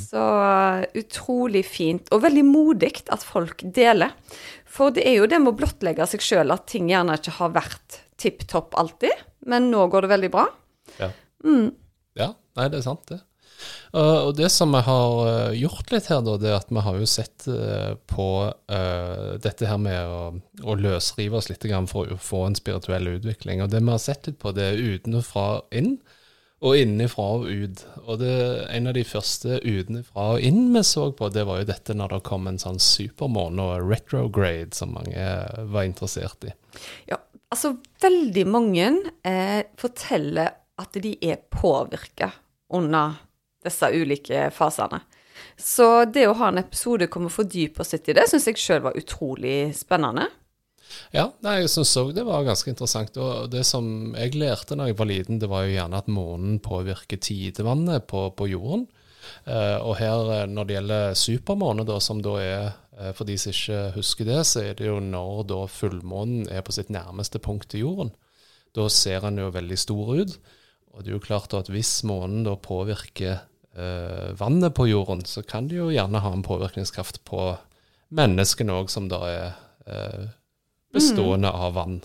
Så 0.00 0.22
uh, 0.22 0.86
utrolig 0.96 1.66
fint, 1.68 2.08
og 2.08 2.24
veldig 2.24 2.46
modig 2.48 2.94
at 3.12 3.24
folk 3.24 3.60
deler. 3.76 4.16
For 4.64 4.94
det 4.96 5.04
er 5.08 5.18
jo 5.20 5.28
det 5.28 5.42
med 5.42 5.52
å 5.52 5.58
blottlegge 5.60 6.08
seg 6.08 6.24
sjøl 6.24 6.56
at 6.56 6.64
ting 6.72 6.88
gjerne 6.88 7.18
ikke 7.20 7.36
har 7.42 7.52
vært 7.56 8.00
tipp 8.20 8.46
topp 8.48 8.76
alltid, 8.80 9.12
men 9.44 9.68
nå 9.72 9.84
går 9.92 10.06
det 10.06 10.12
veldig 10.14 10.32
bra. 10.32 10.48
Ja. 10.96 11.12
ja. 12.16 12.32
Nei, 12.56 12.68
det 12.72 12.80
er 12.80 12.86
sant, 12.86 13.06
det. 13.12 13.22
Uh, 13.94 14.28
og 14.28 14.34
det 14.36 14.48
som 14.52 14.74
vi 14.74 14.82
har 14.84 15.14
uh, 15.24 15.54
gjort 15.56 15.92
litt 15.92 16.10
her, 16.10 16.20
da, 16.24 16.36
det 16.40 16.50
er 16.50 16.58
at 16.58 16.72
vi 16.72 16.82
har 16.84 16.98
jo 17.00 17.08
sett 17.08 17.46
uh, 17.48 17.94
på 18.10 18.28
dette 19.42 19.68
her 19.68 19.78
med 19.80 20.10
å, 20.10 20.20
å 20.66 20.76
løsrive 20.76 21.38
oss 21.38 21.48
litt 21.50 21.64
for 21.90 22.12
å 22.12 22.18
få 22.20 22.44
en 22.48 22.58
spirituell 22.58 23.08
utvikling. 23.16 23.62
Og 23.62 23.72
det 23.72 23.82
vi 23.82 23.92
har 23.92 24.02
sett 24.02 24.28
litt 24.28 24.38
på, 24.42 24.52
det 24.56 24.70
er 24.72 24.84
utenfra 24.96 25.62
inn 25.70 25.96
og 26.64 26.78
innenfra 26.80 27.24
og 27.36 27.46
ut. 27.48 27.82
Og 28.06 28.20
det, 28.22 28.32
en 28.72 28.88
av 28.90 28.96
de 28.96 29.04
første 29.06 29.60
utenfra 29.62 30.30
og 30.36 30.44
inn 30.44 30.70
vi 30.74 30.82
så 30.86 31.10
på, 31.16 31.28
det 31.32 31.44
var 31.48 31.60
jo 31.60 31.68
dette 31.68 31.96
når 31.96 32.16
det 32.16 32.22
kom 32.28 32.48
en 32.48 32.60
sånn 32.60 32.80
supermåne 32.82 33.66
og 33.70 33.90
retrograde 33.90 34.76
som 34.76 34.96
mange 34.96 35.26
var 35.72 35.88
interessert 35.88 36.48
i. 36.48 36.54
Ja, 37.12 37.20
altså 37.52 37.76
veldig 38.02 38.46
mange 38.48 38.90
forteller 39.80 40.56
at 40.80 40.96
de 41.00 41.14
er 41.24 41.44
påvirka 41.52 42.32
under 42.74 43.18
disse 43.64 43.90
ulike 43.92 44.48
fasene. 44.54 45.02
Så 45.56 46.04
det 46.04 46.26
å 46.28 46.36
ha 46.38 46.50
en 46.50 46.60
episode 46.60 47.08
hvor 47.10 47.26
vi 47.26 47.32
fordyper 47.32 47.84
oss 47.84 47.94
litt 47.94 48.10
i 48.10 48.16
det, 48.16 48.26
syns 48.30 48.48
jeg 48.48 48.60
sjøl 48.60 48.84
var 48.86 48.98
utrolig 48.98 49.74
spennende. 49.76 50.28
Ja, 51.14 51.30
nei, 51.44 51.58
jeg 51.62 51.70
syns 51.72 51.94
òg 51.98 52.12
det 52.16 52.24
var 52.26 52.44
ganske 52.46 52.70
interessant. 52.70 53.16
Og 53.20 53.50
det 53.52 53.64
som 53.66 54.14
jeg 54.16 54.36
lærte 54.38 54.78
da 54.78 54.88
jeg 54.88 54.98
var 54.98 55.10
liten, 55.10 55.40
det 55.42 55.50
var 55.50 55.66
jo 55.66 55.74
gjerne 55.74 56.00
at 56.00 56.10
månen 56.12 56.60
påvirker 56.62 57.20
tidevannet 57.22 58.06
på, 58.10 58.28
på 58.36 58.48
jorden. 58.52 58.86
Uh, 59.46 59.82
og 59.82 59.96
her, 59.98 60.28
eh, 60.36 60.44
når 60.46 60.66
det 60.66 60.74
gjelder 60.76 61.16
supermåne, 61.18 61.82
da, 61.86 61.96
som 61.98 62.20
da 62.22 62.36
er 62.38 62.60
uh, 62.94 63.10
For 63.10 63.26
de 63.26 63.34
som 63.34 63.50
ikke 63.50 63.80
husker 63.96 64.28
det, 64.28 64.38
så 64.46 64.62
er 64.62 64.76
det 64.78 64.86
jo 64.86 65.00
når 65.02 65.40
da 65.50 65.64
fullmånen 65.70 66.46
er 66.46 66.62
på 66.62 66.74
sitt 66.76 66.92
nærmeste 66.94 67.40
punkt 67.42 67.66
til 67.72 67.82
jorden. 67.82 68.12
Da 68.76 68.86
ser 68.92 69.26
den 69.26 69.40
jo 69.42 69.50
veldig 69.50 69.78
stor 69.80 70.14
ut. 70.20 70.36
Og 70.96 71.04
det 71.04 71.12
er 71.12 71.18
jo 71.18 71.24
klart 71.26 71.52
at 71.56 71.68
hvis 71.68 72.00
månen 72.08 72.46
da 72.46 72.54
påvirker 72.56 73.34
eh, 73.76 74.32
vannet 74.40 74.72
på 74.74 74.88
jorden, 74.88 75.22
så 75.28 75.44
kan 75.44 75.68
det 75.68 75.76
jo 75.76 75.90
gjerne 75.92 76.22
ha 76.24 76.32
en 76.32 76.44
påvirkningskraft 76.46 77.20
på 77.28 77.50
menneskene 78.16 78.78
òg, 78.80 78.88
som 78.92 79.10
da 79.12 79.20
er 79.28 79.46
eh, 79.84 80.28
bestående 80.96 81.52
mm. 81.52 81.66
av 81.66 81.76
vann. 81.76 81.98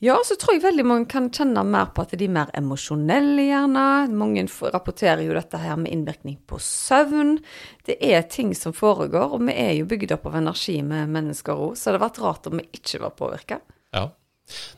Ja, 0.00 0.14
så 0.22 0.36
tror 0.38 0.54
jeg 0.54 0.62
veldig 0.62 0.84
mange 0.86 1.08
kan 1.10 1.26
kjenne 1.34 1.64
mer 1.66 1.88
på 1.90 2.04
at 2.04 2.12
de 2.14 2.28
er 2.28 2.32
mer 2.32 2.52
emosjonelle, 2.56 3.48
gjerne. 3.48 3.86
Mange 4.14 4.44
rapporterer 4.46 5.24
jo 5.26 5.34
dette 5.34 5.58
her 5.58 5.74
med 5.80 5.90
innvirkning 5.90 6.36
på 6.46 6.60
søvn. 6.62 7.40
Det 7.84 7.98
er 8.06 8.22
ting 8.30 8.54
som 8.54 8.72
foregår, 8.76 9.34
og 9.34 9.42
vi 9.48 9.56
er 9.58 9.74
jo 9.80 9.88
bygd 9.90 10.14
opp 10.14 10.30
av 10.30 10.38
energi 10.38 10.78
med 10.86 11.10
mennesker 11.12 11.58
òg, 11.66 11.74
så 11.74 11.90
det 11.90 11.96
hadde 11.96 12.04
vært 12.06 12.22
rart 12.22 12.48
om 12.48 12.62
vi 12.62 12.68
ikke 12.78 13.02
var 13.02 13.16
påvirka. 13.18 13.58
Ja. 13.96 14.06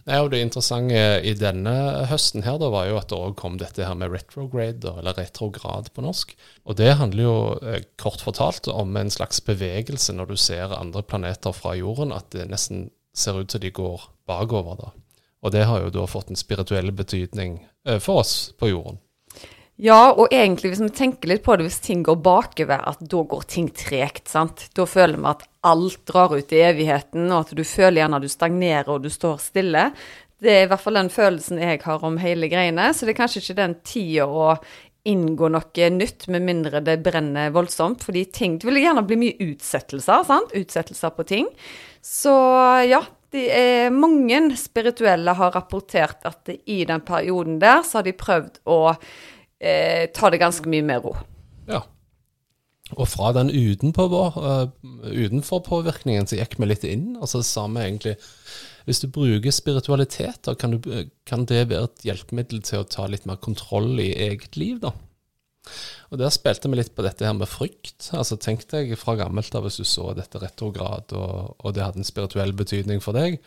Nei, 0.09 0.19
og 0.21 0.31
Det 0.33 0.41
interessante 0.43 1.03
i 1.27 1.35
denne 1.39 1.75
høsten 2.11 2.45
her 2.47 2.59
da 2.61 2.71
var 2.73 2.89
jo 2.89 2.99
at 3.01 3.11
det 3.11 3.19
òg 3.19 3.37
kom 3.41 3.59
dette 3.61 3.87
her 3.87 3.99
med 3.99 4.13
retrograde, 4.15 4.95
eller 4.99 5.19
retrograd 5.19 5.91
på 5.95 6.05
norsk. 6.05 6.35
Og 6.65 6.79
Det 6.81 6.95
handler 7.01 7.25
jo 7.25 7.37
eh, 7.63 7.83
kort 8.01 8.25
fortalt 8.25 8.69
om 8.73 8.97
en 8.97 9.13
slags 9.13 9.43
bevegelse 9.45 10.15
når 10.17 10.33
du 10.33 10.37
ser 10.41 10.77
andre 10.77 11.03
planeter 11.03 11.55
fra 11.57 11.77
jorden, 11.79 12.15
at 12.17 12.31
det 12.35 12.49
nesten 12.51 12.89
ser 13.15 13.41
ut 13.41 13.51
til 13.51 13.63
de 13.63 13.71
går 13.75 14.09
bakover. 14.31 14.77
da. 14.81 14.91
Og 15.43 15.53
det 15.53 15.65
har 15.67 15.85
jo 15.85 15.93
da 15.95 16.07
fått 16.09 16.31
en 16.31 16.39
spirituell 16.39 16.93
betydning 16.93 17.61
eh, 17.87 17.99
for 17.99 18.25
oss 18.25 18.53
på 18.59 18.71
jorden. 18.73 19.01
Ja, 19.81 20.11
og 20.13 20.29
egentlig 20.29 20.75
hvis 20.75 20.83
vi 20.83 20.91
tenker 20.93 21.31
litt 21.31 21.45
på 21.47 21.55
det, 21.57 21.65
hvis 21.65 21.81
ting 21.81 22.03
går 22.05 22.19
bakover, 22.21 22.83
at 22.91 23.01
da 23.01 23.23
går 23.31 23.47
ting 23.49 23.71
tregt, 23.73 24.27
sant. 24.29 24.67
Da 24.77 24.85
føler 24.85 25.17
vi 25.17 25.31
at 25.31 25.47
alt 25.65 26.03
drar 26.11 26.35
ut 26.37 26.53
i 26.53 26.61
evigheten, 26.67 27.31
og 27.31 27.47
at 27.47 27.55
du 27.57 27.63
føler 27.65 28.03
gjerne 28.03 28.19
at 28.21 28.27
du 28.27 28.33
stagnerer 28.33 28.91
og 28.93 29.07
du 29.07 29.09
står 29.13 29.39
stille. 29.41 29.87
Det 30.41 30.53
er 30.53 30.67
i 30.67 30.69
hvert 30.69 30.85
fall 30.85 31.01
den 31.01 31.09
følelsen 31.13 31.63
jeg 31.65 31.81
har 31.87 32.05
om 32.05 32.21
hele 32.21 32.51
greiene, 32.53 32.91
så 32.93 33.09
det 33.09 33.15
er 33.15 33.21
kanskje 33.23 33.43
ikke 33.45 33.57
den 33.63 33.79
tida 33.87 34.29
å 34.29 34.53
inngå 35.09 35.49
noe 35.49 35.89
nytt, 35.97 36.29
med 36.29 36.45
mindre 36.45 36.85
det 36.85 36.99
brenner 37.01 37.49
voldsomt. 37.55 38.05
Fordi 38.05 38.27
ting 38.29 38.59
Det 38.61 38.69
vil 38.69 38.83
gjerne 38.83 39.07
bli 39.09 39.17
mye 39.17 39.49
utsettelser, 39.49 40.29
sant. 40.29 40.53
Utsettelser 40.53 41.17
på 41.17 41.25
ting. 41.25 41.49
Så 42.05 42.37
ja, 42.85 43.01
de 43.33 43.49
er, 43.49 43.91
mange 43.95 44.43
spirituelle 44.61 45.33
har 45.41 45.57
rapportert 45.57 46.25
at 46.29 46.53
i 46.67 46.83
den 46.85 47.01
perioden 47.01 47.61
der, 47.63 47.81
så 47.81 48.01
har 48.01 48.09
de 48.09 48.17
prøvd 48.17 48.61
å 48.69 48.81
eh, 49.61 50.09
ta 50.17 50.31
det 50.33 50.41
ganske 50.43 50.69
mye 50.71 50.87
med 50.87 51.05
ro. 51.05 51.15
Ja. 51.69 51.85
Og 52.97 53.07
fra 53.07 53.31
den 53.37 53.53
utenpå, 53.55 54.03
uh, 54.11 54.67
utenfor-påvirkningen 55.07 56.27
så 56.27 56.41
gikk 56.41 56.57
vi 56.59 56.67
litt 56.67 56.87
inn, 56.89 57.13
og 57.21 57.31
så 57.31 57.45
sa 57.47 57.69
vi 57.71 57.85
egentlig 57.85 58.17
hvis 58.89 59.03
du 59.05 59.11
bruker 59.13 59.55
spiritualitet, 59.55 60.41
da 60.49 60.57
kan, 60.59 60.75
du, 60.75 60.89
kan, 61.29 61.45
det 61.47 61.69
være 61.71 61.87
et 61.87 62.05
hjelpemiddel 62.09 62.65
til 62.67 62.83
å 62.83 62.89
ta 62.89 63.05
litt 63.07 63.29
mer 63.29 63.39
kontroll 63.39 64.01
i 64.03 64.09
eget 64.27 64.57
liv, 64.59 64.81
da. 64.83 64.91
Og 66.11 66.19
Der 66.19 66.33
spilte 66.35 66.71
vi 66.73 66.81
litt 66.81 66.95
på 66.97 67.05
dette 67.05 67.27
her 67.29 67.37
med 67.37 67.47
frykt. 67.47 68.09
Altså 68.17 68.39
Tenk 68.41 68.65
deg 68.73 68.97
fra 68.99 69.15
gammelt 69.21 69.55
av 69.55 69.67
hvis 69.67 69.79
du 69.79 69.85
så 69.87 70.09
dette 70.17 70.41
retrograd, 70.43 71.13
og, 71.15 71.55
og 71.61 71.77
det 71.77 71.85
hadde 71.85 72.03
en 72.03 72.09
spirituell 72.09 72.57
betydning 72.57 73.05
for 73.05 73.15
deg. 73.15 73.39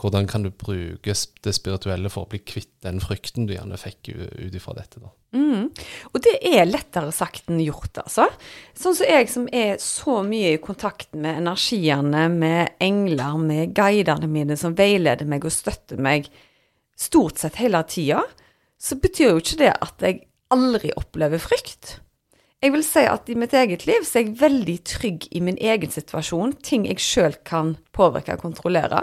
Hvordan 0.00 0.26
kan 0.26 0.44
du 0.44 0.48
bruke 0.50 1.14
det 1.44 1.52
spirituelle 1.52 2.08
for 2.10 2.24
å 2.24 2.30
bli 2.32 2.40
kvitt 2.40 2.70
den 2.84 3.00
frykten 3.02 3.44
du 3.46 3.52
gjerne 3.52 3.76
fikk 3.76 4.08
ut 4.14 4.54
ifra 4.56 4.72
dette? 4.78 5.02
da? 5.02 5.10
Mm. 5.36 5.68
Og 6.12 6.18
det 6.24 6.32
er 6.48 6.68
lettere 6.68 7.12
sagt 7.14 7.50
enn 7.52 7.60
gjort, 7.60 8.00
altså. 8.00 8.26
Sånn 8.76 8.96
som 8.96 9.08
jeg 9.08 9.28
som 9.32 9.46
er 9.52 9.76
så 9.84 10.18
mye 10.26 10.54
i 10.54 10.62
kontakt 10.64 11.12
med 11.12 11.42
energiene, 11.42 12.26
med 12.32 12.76
engler, 12.82 13.36
med 13.40 13.76
guidene 13.76 14.30
mine 14.32 14.56
som 14.60 14.76
veileder 14.76 15.28
meg 15.28 15.44
og 15.44 15.54
støtter 15.54 16.00
meg 16.00 16.28
stort 16.98 17.40
sett 17.40 17.60
hele 17.60 17.84
tida, 17.88 18.22
så 18.80 18.98
betyr 19.00 19.34
jo 19.34 19.42
ikke 19.42 19.60
det 19.60 19.74
at 19.76 20.04
jeg 20.04 20.22
aldri 20.52 20.92
opplever 20.98 21.40
frykt. 21.40 21.98
Jeg 22.62 22.70
vil 22.76 22.84
si 22.86 23.02
at 23.10 23.26
i 23.26 23.34
mitt 23.34 23.54
eget 23.58 23.88
liv 23.88 24.04
så 24.06 24.20
er 24.20 24.28
jeg 24.28 24.38
veldig 24.38 24.76
trygg 24.86 25.24
i 25.34 25.40
min 25.42 25.56
egen 25.58 25.90
situasjon, 25.90 26.52
ting 26.62 26.84
jeg 26.86 27.02
sjøl 27.02 27.34
kan 27.42 27.72
påvirke 27.90 28.36
og 28.36 28.44
kontrollere. 28.44 29.00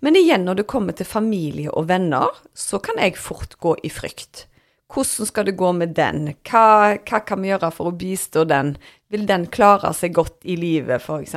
Men 0.00 0.16
igjen, 0.16 0.46
når 0.46 0.62
det 0.62 0.70
kommer 0.72 0.96
til 0.96 1.04
familie 1.04 1.68
og 1.68 1.90
venner, 1.90 2.32
så 2.56 2.80
kan 2.80 2.96
jeg 3.02 3.20
fort 3.20 3.58
gå 3.60 3.74
i 3.84 3.90
frykt. 3.92 4.46
Hvordan 4.88 5.28
skal 5.28 5.50
det 5.50 5.56
gå 5.60 5.72
med 5.76 5.92
den? 5.98 6.30
Hva, 6.48 6.96
hva 7.04 7.20
kan 7.28 7.42
vi 7.42 7.50
gjøre 7.50 7.70
for 7.76 7.90
å 7.90 7.98
bistå 7.98 8.46
den? 8.48 8.72
Vil 9.12 9.28
den 9.28 9.50
klare 9.52 9.92
seg 9.92 10.16
godt 10.16 10.40
i 10.48 10.56
livet, 10.56 11.04
f.eks.? 11.04 11.36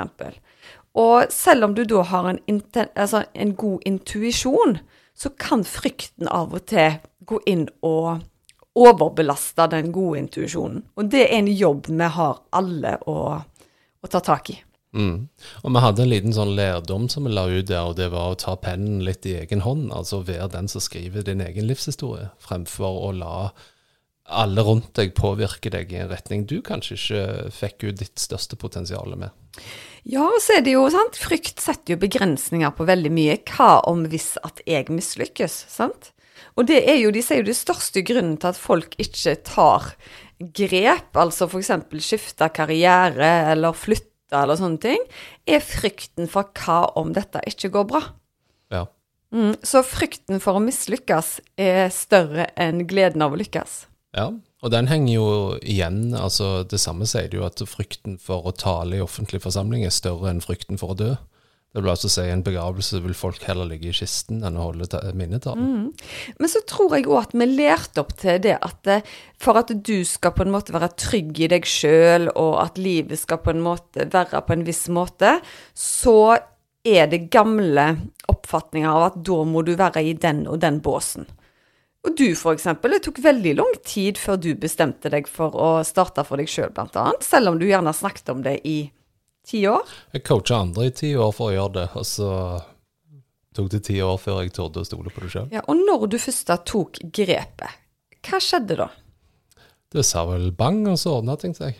Og 0.97 1.27
selv 1.35 1.67
om 1.67 1.75
du 1.75 1.83
da 1.83 2.05
har 2.07 2.31
en, 2.31 2.63
altså 2.95 3.25
en 3.35 3.53
god 3.59 3.83
intuisjon, 3.85 4.79
så 5.17 5.35
kan 5.35 5.67
frykten 5.67 6.31
av 6.31 6.55
og 6.55 6.63
til 6.71 7.01
gå 7.27 7.43
inn 7.49 7.67
og 7.83 8.23
overbelasta 8.77 9.67
den 9.71 9.91
gode 9.95 10.21
intuisjonen. 10.23 10.83
Og 10.97 11.11
det 11.11 11.25
er 11.27 11.39
en 11.39 11.51
jobb 11.51 11.89
vi 11.89 12.09
har 12.17 12.41
alle 12.57 12.97
å, 13.09 13.17
å 13.41 14.11
ta 14.11 14.21
tak 14.23 14.53
i. 14.53 14.57
Mm. 14.97 15.27
Og 15.63 15.73
vi 15.73 15.81
hadde 15.83 16.03
en 16.03 16.11
liten 16.11 16.33
sånn 16.33 16.55
lærdom 16.57 17.07
som 17.11 17.27
vi 17.27 17.33
la 17.35 17.45
ut 17.49 17.67
der, 17.69 17.89
og 17.89 17.97
det 17.99 18.09
var 18.13 18.33
å 18.33 18.39
ta 18.39 18.55
pennen 18.61 19.03
litt 19.05 19.27
i 19.29 19.35
egen 19.41 19.63
hånd. 19.65 19.89
Altså 19.93 20.23
være 20.25 20.51
den 20.55 20.69
som 20.71 20.83
skriver 20.83 21.25
din 21.27 21.43
egen 21.43 21.67
livshistorie, 21.69 22.31
fremfor 22.43 23.01
å 23.09 23.11
la 23.17 23.35
alle 24.27 24.63
rundt 24.67 24.91
deg 24.99 25.13
påvirke 25.15 25.71
deg 25.71 25.93
i 25.93 26.01
en 26.01 26.09
retning 26.11 26.43
du 26.49 26.57
kanskje 26.65 26.97
ikke 26.97 27.51
fikk 27.55 27.85
ut 27.87 28.01
ditt 28.01 28.19
største 28.19 28.57
potensial 28.59 29.15
med. 29.15 29.31
Ja, 30.07 30.25
og 30.27 30.41
så 30.43 30.57
er 30.57 30.65
det 30.65 30.75
jo 30.75 30.83
sant, 30.91 31.19
frykt 31.19 31.63
setter 31.63 31.95
jo 31.95 32.01
begrensninger 32.01 32.73
på 32.75 32.87
veldig 32.87 33.11
mye. 33.13 33.37
Hva 33.47 33.77
om 33.87 34.05
hvis 34.11 34.33
at 34.43 34.59
jeg 34.67 34.91
mislykkes, 34.91 35.55
sant? 35.71 36.11
Og 36.57 36.65
det 36.69 36.79
er 36.89 36.97
jo, 36.99 37.11
de 37.13 37.21
sier 37.21 37.43
jo 37.43 37.49
det 37.51 37.57
største 37.57 38.01
grunnen 38.05 38.37
til 38.41 38.49
at 38.49 38.59
folk 38.59 38.95
ikke 39.01 39.35
tar 39.45 39.91
grep, 40.37 41.17
altså 41.17 41.47
f.eks. 41.47 41.71
skifte 42.03 42.49
karriere 42.53 43.51
eller 43.53 43.77
flytte 43.77 44.37
eller 44.37 44.59
sånne 44.59 44.81
ting, 44.83 45.03
er 45.47 45.63
frykten 45.63 46.27
for 46.29 46.49
hva 46.57 46.81
om 46.99 47.13
dette 47.15 47.41
ikke 47.49 47.71
går 47.73 47.87
bra. 47.89 48.01
Ja. 48.73 48.83
Mm, 49.33 49.53
så 49.65 49.83
frykten 49.85 50.41
for 50.43 50.57
å 50.57 50.63
mislykkes 50.63 51.37
er 51.61 51.87
større 51.93 52.49
enn 52.59 52.85
gleden 52.89 53.23
av 53.23 53.35
å 53.35 53.39
lykkes. 53.39 53.85
Ja, 54.17 54.31
og 54.63 54.73
den 54.73 54.89
henger 54.89 55.13
jo 55.13 55.29
igjen. 55.61 56.15
altså 56.15 56.63
Det 56.65 56.79
samme 56.81 57.05
sier 57.09 57.29
det 57.29 57.37
jo 57.37 57.45
at 57.45 57.61
frykten 57.69 58.17
for 58.21 58.47
å 58.47 58.55
tale 58.55 58.97
i 58.97 59.03
offentlig 59.03 59.43
forsamling 59.43 59.85
er 59.85 59.93
større 59.93 60.31
enn 60.31 60.41
frykten 60.43 60.79
for 60.81 60.95
å 60.95 60.97
dø. 60.97 61.11
Det 61.75 61.83
vil 61.83 61.91
altså 61.91 62.09
si 62.09 62.23
en 62.31 62.41
begravelse 62.45 63.01
vil 63.03 63.15
folk 63.17 63.43
heller 63.45 63.67
ligge 63.69 63.91
i 63.91 63.95
kisten 63.95 64.39
enn 64.47 64.55
å 64.57 64.69
holde 64.69 64.87
minnetall. 65.19 65.59
Mm. 65.59 65.89
Men 66.39 66.49
så 66.49 66.63
tror 66.65 66.95
jeg 66.95 67.05
òg 67.05 67.19
at 67.19 67.35
vi 67.37 67.47
lærte 67.51 68.01
opp 68.01 68.15
til 68.17 68.39
det 68.45 68.55
at 68.55 68.89
eh, 68.89 69.15
for 69.37 69.59
at 69.59 69.73
du 69.75 69.99
skal 70.07 70.33
på 70.33 70.45
en 70.45 70.53
måte 70.55 70.73
være 70.73 70.93
trygg 70.97 71.43
i 71.43 71.51
deg 71.51 71.67
sjøl, 71.69 72.31
og 72.33 72.57
at 72.63 72.79
livet 72.81 73.19
skal 73.19 73.43
på 73.43 73.53
en 73.53 73.61
måte 73.65 74.07
være 74.13 74.41
på 74.47 74.55
en 74.55 74.65
viss 74.67 74.87
måte, 74.89 75.37
så 75.77 76.39
er 76.87 77.11
det 77.11 77.27
gamle 77.35 77.85
oppfatninger 78.31 78.87
av 78.87 79.09
at 79.11 79.21
da 79.27 79.41
må 79.45 79.61
du 79.67 79.75
være 79.77 80.05
i 80.07 80.15
den 80.17 80.45
og 80.47 80.61
den 80.63 80.79
båsen. 80.81 81.27
Og 82.07 82.13
du 82.15 82.29
for 82.39 82.55
eksempel, 82.55 82.95
det 82.95 83.03
tok 83.05 83.19
veldig 83.21 83.57
lang 83.59 83.73
tid 83.85 84.19
før 84.21 84.37
du 84.39 84.53
bestemte 84.57 85.11
deg 85.11 85.27
for 85.27 85.53
å 85.53 85.71
starte 85.85 86.23
for 86.25 86.39
deg 86.39 86.49
sjøl, 86.49 86.71
blant 86.73 86.95
annet. 86.95 87.25
Selv 87.25 87.51
om 87.51 87.59
du 87.59 87.67
gjerne 87.67 87.93
snakket 87.93 88.31
om 88.31 88.45
det 88.45 88.61
i 88.65 88.79
ti 89.47 89.63
år. 89.69 89.87
Jeg 90.15 90.25
coacha 90.27 90.61
andre 90.65 90.89
i 90.89 90.93
ti 90.95 91.13
år 91.15 91.33
for 91.35 91.51
å 91.51 91.55
gjøre 91.55 91.73
det, 91.79 91.87
og 91.99 92.05
så 92.07 92.29
tok 93.57 93.71
det 93.73 93.81
ti 93.87 93.97
år 94.05 94.19
før 94.21 94.41
jeg 94.43 94.53
torde 94.57 94.83
å 94.83 94.87
stole 94.87 95.13
på 95.13 95.23
det 95.23 95.33
sjøl. 95.33 95.49
Ja, 95.55 95.63
og 95.65 95.79
når 95.79 96.07
du 96.13 96.17
først 96.21 96.47
da 96.49 96.59
tok 96.61 96.99
grepet, 97.15 97.77
hva 98.27 98.41
skjedde 98.43 98.79
da? 98.83 98.89
Det 99.93 100.03
sa 100.03 100.25
vel 100.27 100.51
bang, 100.55 100.83
og 100.91 100.99
så 100.99 101.17
ordna 101.21 101.37
ting 101.39 101.55
seg. 101.57 101.77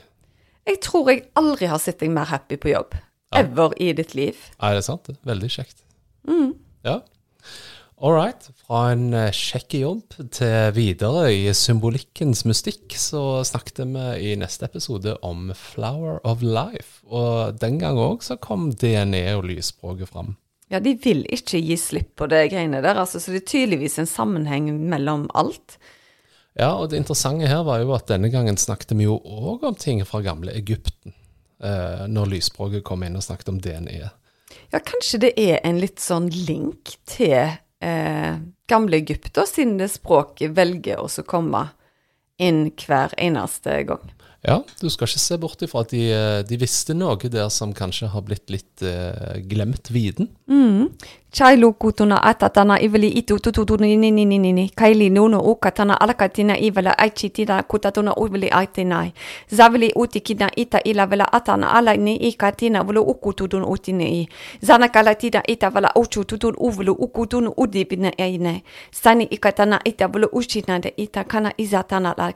Jeg 0.68 0.80
tror 0.84 1.12
jeg 1.12 1.26
aldri 1.40 1.68
har 1.72 1.80
sett 1.84 2.00
deg 2.02 2.12
mer 2.16 2.28
happy 2.32 2.58
på 2.60 2.72
jobb. 2.72 2.96
Ja. 3.34 3.42
Ever 3.44 3.76
i 3.84 3.92
ditt 3.96 4.14
liv. 4.16 4.40
Nei, 4.62 4.72
det 4.76 4.82
er 4.82 4.88
sant. 4.88 5.08
det. 5.08 5.18
Veldig 5.28 5.50
kjekt. 5.52 5.84
Ja. 6.88 7.02
All 7.98 8.14
right. 8.14 8.44
Fra 8.62 8.92
en 8.94 9.10
eh, 9.18 9.32
kjekk 9.34 9.74
jobb 9.80 10.18
til 10.36 10.74
videre 10.76 11.32
i 11.34 11.48
symbolikkens 11.58 12.44
mystikk, 12.46 12.94
så 12.94 13.42
snakket 13.48 13.82
vi 13.90 14.04
i 14.22 14.36
neste 14.38 14.68
episode 14.70 15.16
om 15.26 15.50
Flower 15.58 16.20
of 16.22 16.44
Life. 16.46 17.02
Og 17.10 17.58
den 17.58 17.80
gang 17.82 17.98
òg 17.98 18.22
så 18.22 18.38
kom 18.38 18.70
DNA 18.70 19.24
og 19.40 19.48
lysspråket 19.50 20.14
fram. 20.14 20.36
Ja, 20.70 20.84
de 20.84 20.94
vil 21.02 21.26
ikke 21.34 21.58
gi 21.58 21.80
slipp 21.80 22.14
på 22.22 22.30
det 22.30 22.52
greiene 22.52 22.84
der, 22.86 23.02
altså, 23.02 23.22
så 23.24 23.34
det 23.34 23.42
er 23.42 23.50
tydeligvis 23.50 23.98
en 23.98 24.10
sammenheng 24.10 24.70
mellom 24.92 25.26
alt. 25.34 25.80
Ja, 26.54 26.76
og 26.76 26.92
det 26.92 27.02
interessante 27.02 27.50
her 27.50 27.66
var 27.66 27.82
jo 27.82 27.98
at 27.98 28.10
denne 28.12 28.30
gangen 28.30 28.62
snakket 28.62 28.94
vi 28.98 29.08
jo 29.08 29.18
òg 29.18 29.66
om 29.66 29.78
ting 29.78 30.06
fra 30.06 30.22
gamle 30.26 30.54
Egypten. 30.54 31.18
Eh, 31.58 32.06
når 32.06 32.36
lysspråket 32.36 32.86
kom 32.86 33.02
inn 33.08 33.18
og 33.18 33.26
snakket 33.26 33.50
om 33.50 33.58
DNA. 33.64 34.12
Ja, 34.70 34.82
kanskje 34.86 35.26
det 35.26 35.38
er 35.42 35.64
en 35.66 35.80
litt 35.82 36.04
sånn 36.04 36.30
link 36.30 37.00
til 37.10 37.58
eh, 37.82 38.38
gamle 38.68 38.98
Egypt, 38.98 39.38
og 39.38 39.48
sine 39.50 39.88
språk 39.92 40.42
velger 40.56 41.02
å 41.04 41.10
komme 41.28 41.68
inn 42.38 42.68
hver 42.78 43.14
eneste 43.18 43.82
gang. 43.90 44.06
Ja, 44.48 44.62
du 44.80 44.88
skal 44.88 45.10
ikke 45.10 45.20
se 45.20 45.38
bort 45.44 45.64
ifra 45.66 45.82
at 45.84 45.92
de, 45.92 46.06
eh, 46.16 46.42
de 46.48 46.58
visste 46.62 46.96
noe 46.96 47.20
der 47.20 47.50
som 47.52 47.74
kanskje 47.76 48.08
har 48.14 48.24
blitt 48.24 48.48
litt 48.54 48.84
eh, 48.86 49.42
glemt 49.44 49.92
viden. 49.92 50.30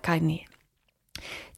Kaini 0.04 0.42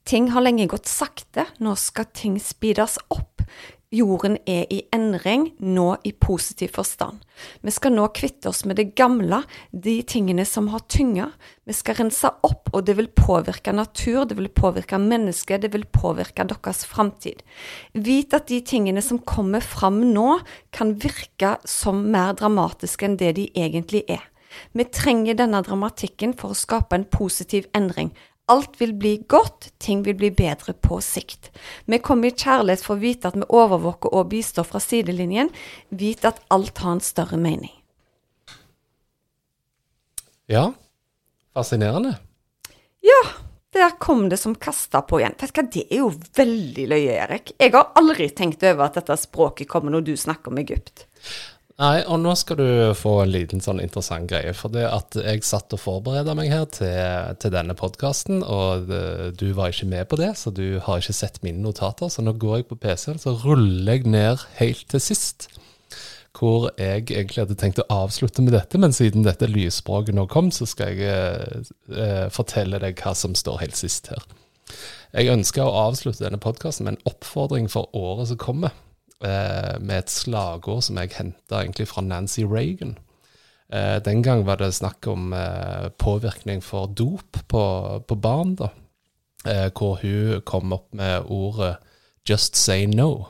Ting 0.03 0.31
har 0.33 0.43
lenge 0.43 0.67
gått 0.67 0.89
sakte, 0.91 1.45
nå 1.63 1.77
skal 1.79 2.09
ting 2.11 2.35
speedes 2.41 2.97
opp. 3.13 3.45
Jorden 3.93 4.39
er 4.49 4.65
i 4.73 4.79
endring, 4.91 5.51
nå 5.61 5.99
i 6.03 6.11
positiv 6.17 6.71
forstand. 6.73 7.21
Vi 7.61 7.71
skal 7.71 7.93
nå 7.93 8.07
kvitte 8.17 8.49
oss 8.49 8.63
med 8.65 8.79
det 8.81 8.95
gamle, 8.97 9.43
de 9.69 9.99
tingene 10.09 10.47
som 10.49 10.71
har 10.73 10.81
tynga. 10.89 11.27
Vi 11.69 11.75
skal 11.77 11.99
rense 11.99 12.31
opp, 12.43 12.71
og 12.73 12.87
det 12.87 12.97
vil 12.97 13.11
påvirke 13.13 13.71
natur, 13.75 14.25
det 14.25 14.39
vil 14.39 14.49
påvirke 14.49 14.97
mennesker, 14.97 15.61
det 15.61 15.71
vil 15.75 15.85
påvirke 15.85 16.47
deres 16.49 16.83
framtid. 16.89 17.45
Vit 17.93 18.33
at 18.33 18.49
de 18.49 18.63
tingene 18.65 19.03
som 19.05 19.21
kommer 19.21 19.61
fram 19.61 20.01
nå, 20.09 20.39
kan 20.73 20.97
virke 20.97 21.59
som 21.69 22.01
mer 22.11 22.33
dramatiske 22.41 23.07
enn 23.07 23.19
det 23.21 23.35
de 23.37 23.51
egentlig 23.53 24.07
er. 24.09 24.25
Vi 24.73 24.85
trenger 24.89 25.37
denne 25.37 25.61
dramatikken 25.65 26.33
for 26.37 26.53
å 26.53 26.57
skape 26.57 26.97
en 26.97 27.09
positiv 27.09 27.69
endring. 27.77 28.11
Alt 28.51 28.81
vil 28.81 28.91
bli 28.99 29.13
godt, 29.31 29.69
ting 29.79 30.01
vil 30.03 30.17
bli 30.19 30.29
bedre 30.35 30.73
på 30.75 30.97
sikt. 31.01 31.47
Vi 31.87 31.99
kommer 32.03 32.27
i 32.27 32.35
kjærlighet 32.35 32.83
for 32.83 32.97
å 32.97 33.03
vite 33.03 33.29
at 33.29 33.37
vi 33.39 33.47
overvåker 33.47 34.11
og 34.11 34.33
bistår 34.33 34.67
fra 34.67 34.81
sidelinjen. 34.83 35.51
Vit 35.89 36.27
at 36.27 36.41
alt 36.51 36.83
har 36.83 36.97
en 36.97 37.03
større 37.03 37.39
mening. 37.39 37.71
Ja, 40.51 40.73
fascinerende. 41.55 42.17
Ja, 43.03 43.21
der 43.73 43.95
kom 43.99 44.27
det 44.29 44.37
som 44.37 44.55
kasta 44.55 45.01
på 45.01 45.21
igjen. 45.21 45.39
Vet 45.39 45.55
du 45.55 45.61
hva, 45.61 45.65
det 45.71 45.85
er 45.87 46.03
jo 46.03 46.11
veldig 46.37 46.89
løye, 46.91 47.15
Erik. 47.23 47.55
Jeg 47.57 47.71
har 47.73 47.95
aldri 47.99 48.27
tenkt 48.35 48.63
over 48.67 48.85
at 48.85 48.99
dette 48.99 49.17
språket 49.23 49.71
kommer 49.71 49.95
når 49.95 50.05
du 50.11 50.13
snakker 50.19 50.51
om 50.51 50.59
Egypt. 50.61 51.07
Nei, 51.81 52.03
og 52.05 52.19
nå 52.21 52.35
skal 52.37 52.59
du 52.59 52.67
få 52.93 53.15
en 53.23 53.31
liten 53.33 53.63
sånn 53.63 53.81
interessant 53.81 54.29
greie. 54.29 54.51
For 54.53 54.69
det 54.73 54.83
at 54.85 55.17
jeg 55.17 55.41
satt 55.47 55.73
og 55.73 55.81
forberedte 55.81 56.35
meg 56.37 56.51
her 56.53 56.67
til, 56.69 57.33
til 57.41 57.53
denne 57.55 57.73
podkasten, 57.77 58.43
og 58.45 58.85
det, 58.91 59.01
du 59.41 59.47
var 59.57 59.73
ikke 59.73 59.89
med 59.89 60.05
på 60.11 60.19
det, 60.21 60.35
så 60.37 60.53
du 60.53 60.77
har 60.85 61.01
ikke 61.01 61.17
sett 61.17 61.41
mine 61.45 61.63
notater. 61.65 62.13
Så 62.13 62.21
nå 62.21 62.35
går 62.37 62.59
jeg 62.59 62.69
på 62.69 62.77
PC-en, 62.83 63.17
så 63.21 63.33
ruller 63.41 63.97
jeg 63.97 64.13
ned 64.13 64.45
helt 64.59 64.85
til 64.93 65.01
sist. 65.01 65.49
Hvor 66.37 66.69
jeg 66.77 67.07
egentlig 67.07 67.41
hadde 67.41 67.57
tenkt 67.57 67.81
å 67.81 67.89
avslutte 67.93 68.45
med 68.45 68.53
dette, 68.53 68.77
men 68.81 68.93
siden 68.93 69.25
dette 69.25 69.49
lysspråket 69.49 70.17
nå 70.17 70.27
kom, 70.29 70.53
så 70.53 70.69
skal 70.69 70.93
jeg 70.93 71.09
eh, 71.09 71.73
eh, 71.89 72.29
fortelle 72.33 72.81
deg 72.85 73.01
hva 73.01 73.17
som 73.17 73.33
står 73.37 73.61
helt 73.65 73.77
sist 73.79 74.13
her. 74.13 74.21
Jeg 75.13 75.29
ønsker 75.33 75.65
å 75.65 75.89
avslutte 75.89 76.25
denne 76.25 76.41
podkasten 76.41 76.85
med 76.85 76.95
en 76.95 77.13
oppfordring 77.13 77.69
for 77.69 77.89
året 77.97 78.29
som 78.29 78.41
kommer 78.41 78.73
eh, 78.73 78.82
med 79.23 79.93
et 79.95 80.11
slagord 80.11 80.83
som 80.83 80.97
jeg 80.99 81.13
henta 81.15 81.61
egentlig 81.61 81.87
fra 81.87 82.03
Nancy 82.03 82.43
Reagan. 82.43 82.97
Eh, 83.73 83.99
den 84.05 84.23
gang 84.23 84.45
var 84.45 84.59
det 84.61 84.73
snakk 84.75 85.07
om 85.07 85.33
eh, 85.33 85.89
påvirkning 85.97 86.61
for 86.63 86.87
dop 86.87 87.39
på, 87.47 87.63
på 88.07 88.15
barn, 88.15 88.55
da. 88.59 88.69
Eh, 89.47 89.69
hvor 89.75 89.97
hun 90.01 90.41
kom 90.45 90.73
opp 90.73 90.93
med 90.93 91.25
ordet 91.25 91.77
'just 92.29 92.55
say 92.55 92.85
no'. 92.85 93.25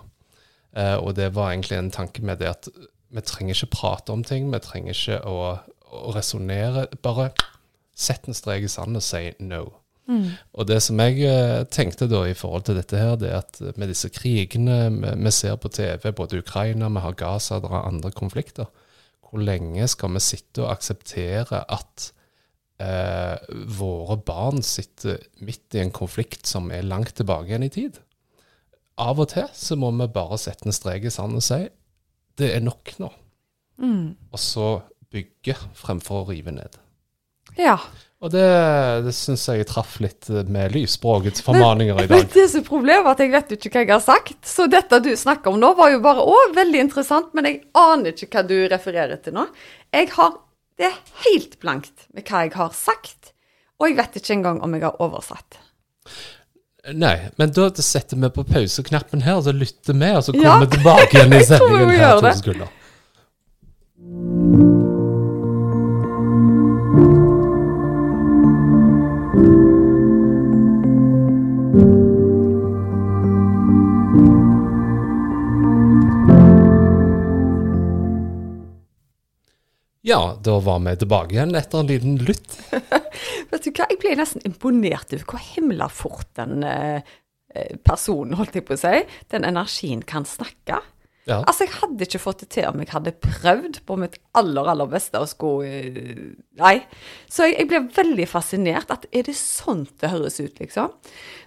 Eh, 0.76 0.96
og 0.96 1.16
det 1.16 1.36
var 1.36 1.52
egentlig 1.52 1.78
en 1.78 1.92
tanke 1.92 2.22
med 2.22 2.38
det 2.38 2.50
at 2.50 2.68
vi 3.10 3.22
trenger 3.22 3.54
ikke 3.54 3.76
prate 3.76 4.12
om 4.12 4.24
ting, 4.24 4.52
vi 4.54 4.60
trenger 4.60 4.94
ikke 4.94 5.22
å, 5.26 5.58
å 5.92 6.12
resonnere. 6.16 6.88
Bare 7.04 7.32
sett 7.96 8.28
en 8.28 8.34
strek 8.34 8.64
i 8.64 8.68
sanden 8.68 8.96
og 8.96 9.04
si 9.06 9.32
no. 9.40 9.70
Og 10.54 10.68
det 10.68 10.80
som 10.84 11.00
jeg 11.00 11.22
eh, 11.28 11.64
tenkte 11.72 12.10
da 12.12 12.24
i 12.28 12.36
forhold 12.38 12.66
til 12.68 12.78
dette 12.80 13.00
her, 13.00 13.16
det 13.20 13.30
er 13.32 13.40
at 13.40 13.78
med 13.80 13.92
disse 13.92 14.12
krigene 14.12 14.90
vi, 14.92 15.32
ser 15.32 15.56
på 15.56 15.72
TV, 15.72 16.12
både 16.12 16.42
Ukraina, 16.44 16.90
vi 16.92 17.04
har 17.06 17.16
Gaza, 17.20 17.62
det 17.64 17.72
er 17.72 17.88
andre 17.88 18.12
konflikter, 18.12 18.68
hvor 19.24 19.42
lenge 19.42 19.88
skal 19.88 20.14
vi 20.14 20.24
sitte 20.24 20.66
og 20.66 20.74
akseptere 20.76 21.64
at 21.72 22.10
eh, 22.84 23.38
våre 23.80 24.20
barn 24.20 24.62
sitter 24.66 25.22
midt 25.40 25.78
i 25.78 25.84
en 25.86 25.94
konflikt 25.96 26.50
som 26.52 26.72
er 26.72 26.86
langt 26.86 27.16
tilbake 27.18 27.50
igjen 27.54 27.70
i 27.70 27.74
tid? 27.74 28.02
Av 29.02 29.18
og 29.18 29.32
til 29.32 29.48
så 29.58 29.78
må 29.80 29.90
vi 29.98 30.12
bare 30.14 30.38
sette 30.38 30.68
en 30.70 30.76
strek 30.76 31.08
i 31.08 31.14
sanden 31.14 31.42
og 31.42 31.46
si 31.46 31.64
det 32.38 32.50
er 32.56 32.64
nok 32.66 32.96
nå. 33.02 33.10
Og 34.34 34.40
så 34.42 34.68
bygge 35.14 35.56
fremfor 35.78 36.24
å 36.24 36.30
rive 36.32 36.54
ned. 36.54 36.78
Ja. 37.60 37.78
Og 38.24 38.32
det, 38.32 38.44
det 39.04 39.12
syns 39.18 39.42
jeg 39.50 39.66
traff 39.68 39.98
litt 40.00 40.30
med 40.48 40.72
lysspråkets 40.72 41.44
formaninger 41.44 41.98
i 41.98 42.06
Men 42.08 42.22
dag. 42.24 42.30
det 42.32 42.46
som 42.54 42.62
er 42.62 42.68
problemet 42.70 43.10
at 43.12 43.20
jeg 43.20 43.34
vet 43.34 43.52
jo 43.52 43.58
ikke 43.60 43.74
hva 43.74 43.82
jeg 43.84 43.92
har 43.92 44.04
sagt. 44.06 44.38
Så 44.48 44.68
dette 44.72 45.00
du 45.04 45.10
snakker 45.20 45.52
om 45.52 45.60
nå, 45.60 45.74
var 45.76 45.92
jo 45.92 46.00
bare 46.06 46.24
òg 46.24 46.54
veldig 46.56 46.80
interessant, 46.86 47.34
men 47.36 47.50
jeg 47.50 47.58
aner 47.76 48.16
ikke 48.16 48.30
hva 48.40 48.46
du 48.48 48.56
refererer 48.72 49.20
til 49.26 49.36
nå. 49.36 49.44
Jeg 49.92 50.14
har 50.16 50.38
Det 50.80 50.88
er 50.88 50.96
helt 51.28 51.60
blankt 51.62 52.08
med 52.16 52.24
hva 52.26 52.46
jeg 52.48 52.56
har 52.56 52.72
sagt, 52.74 53.34
og 53.78 53.92
jeg 53.92 53.98
vet 54.00 54.16
ikke 54.18 54.34
engang 54.40 54.62
om 54.66 54.74
jeg 54.74 54.88
har 54.88 54.96
oversatt. 55.04 55.60
Nei, 56.96 57.14
men 57.38 57.52
da 57.56 57.68
setter 57.78 58.18
vi 58.20 58.32
på 58.34 58.44
pauseknappen 58.48 59.22
her, 59.24 59.38
så 59.46 59.54
lytter 59.56 59.94
vi, 59.94 60.10
og 60.18 60.24
så 60.26 60.34
kommer 60.34 60.48
Ja, 60.50 60.64
vi 60.64 60.72
tilbake 60.78 61.20
igjen 61.20 61.36
i 61.36 61.38
jeg 61.44 61.52
sendingen 61.52 61.94
her 62.00 62.24
to 62.24 62.34
sekunder. 62.40 62.74
Ja, 80.04 80.38
da 80.44 80.58
var 80.60 80.82
vi 80.84 80.98
tilbake 81.00 81.38
igjen 81.38 81.56
etter 81.56 81.80
en 81.80 81.88
liten 81.88 82.18
lytt. 82.28 82.58
Vet 83.52 83.64
du 83.64 83.70
hva, 83.72 83.88
jeg 83.88 84.02
ble 84.02 84.18
nesten 84.20 84.44
imponert 84.44 85.14
over 85.16 85.24
hvor 85.32 85.44
himla 85.54 85.88
fort 85.88 86.28
den 86.36 86.66
eh, 86.68 87.14
eh, 87.56 87.78
personen, 87.88 88.36
holdt 88.36 88.58
jeg 88.60 88.66
på 88.68 88.76
å 88.76 88.82
si, 88.82 89.06
den 89.32 89.48
energien 89.48 90.04
kan 90.04 90.28
snakke. 90.28 90.82
Ja. 91.24 91.38
Altså, 91.48 91.64
jeg 91.64 91.78
hadde 91.78 92.04
ikke 92.04 92.20
fått 92.20 92.42
det 92.44 92.50
til 92.52 92.66
om 92.68 92.82
jeg 92.84 92.92
hadde 92.92 93.14
prøvd 93.24 93.80
på 93.88 93.96
mitt 94.02 94.18
aller, 94.36 94.68
aller 94.74 94.90
beste 94.92 95.22
å 95.24 95.30
skulle 95.30 95.70
eh, 95.72 96.26
Nei. 96.60 96.74
Så 97.32 97.48
jeg, 97.48 97.62
jeg 97.62 97.70
ble 97.72 97.82
veldig 97.96 98.28
fascinert. 98.28 98.92
At 98.92 99.08
er 99.08 99.24
det 99.30 99.38
sånn 99.40 99.86
det 100.04 100.12
høres 100.12 100.42
ut, 100.44 100.60
liksom? 100.60 100.92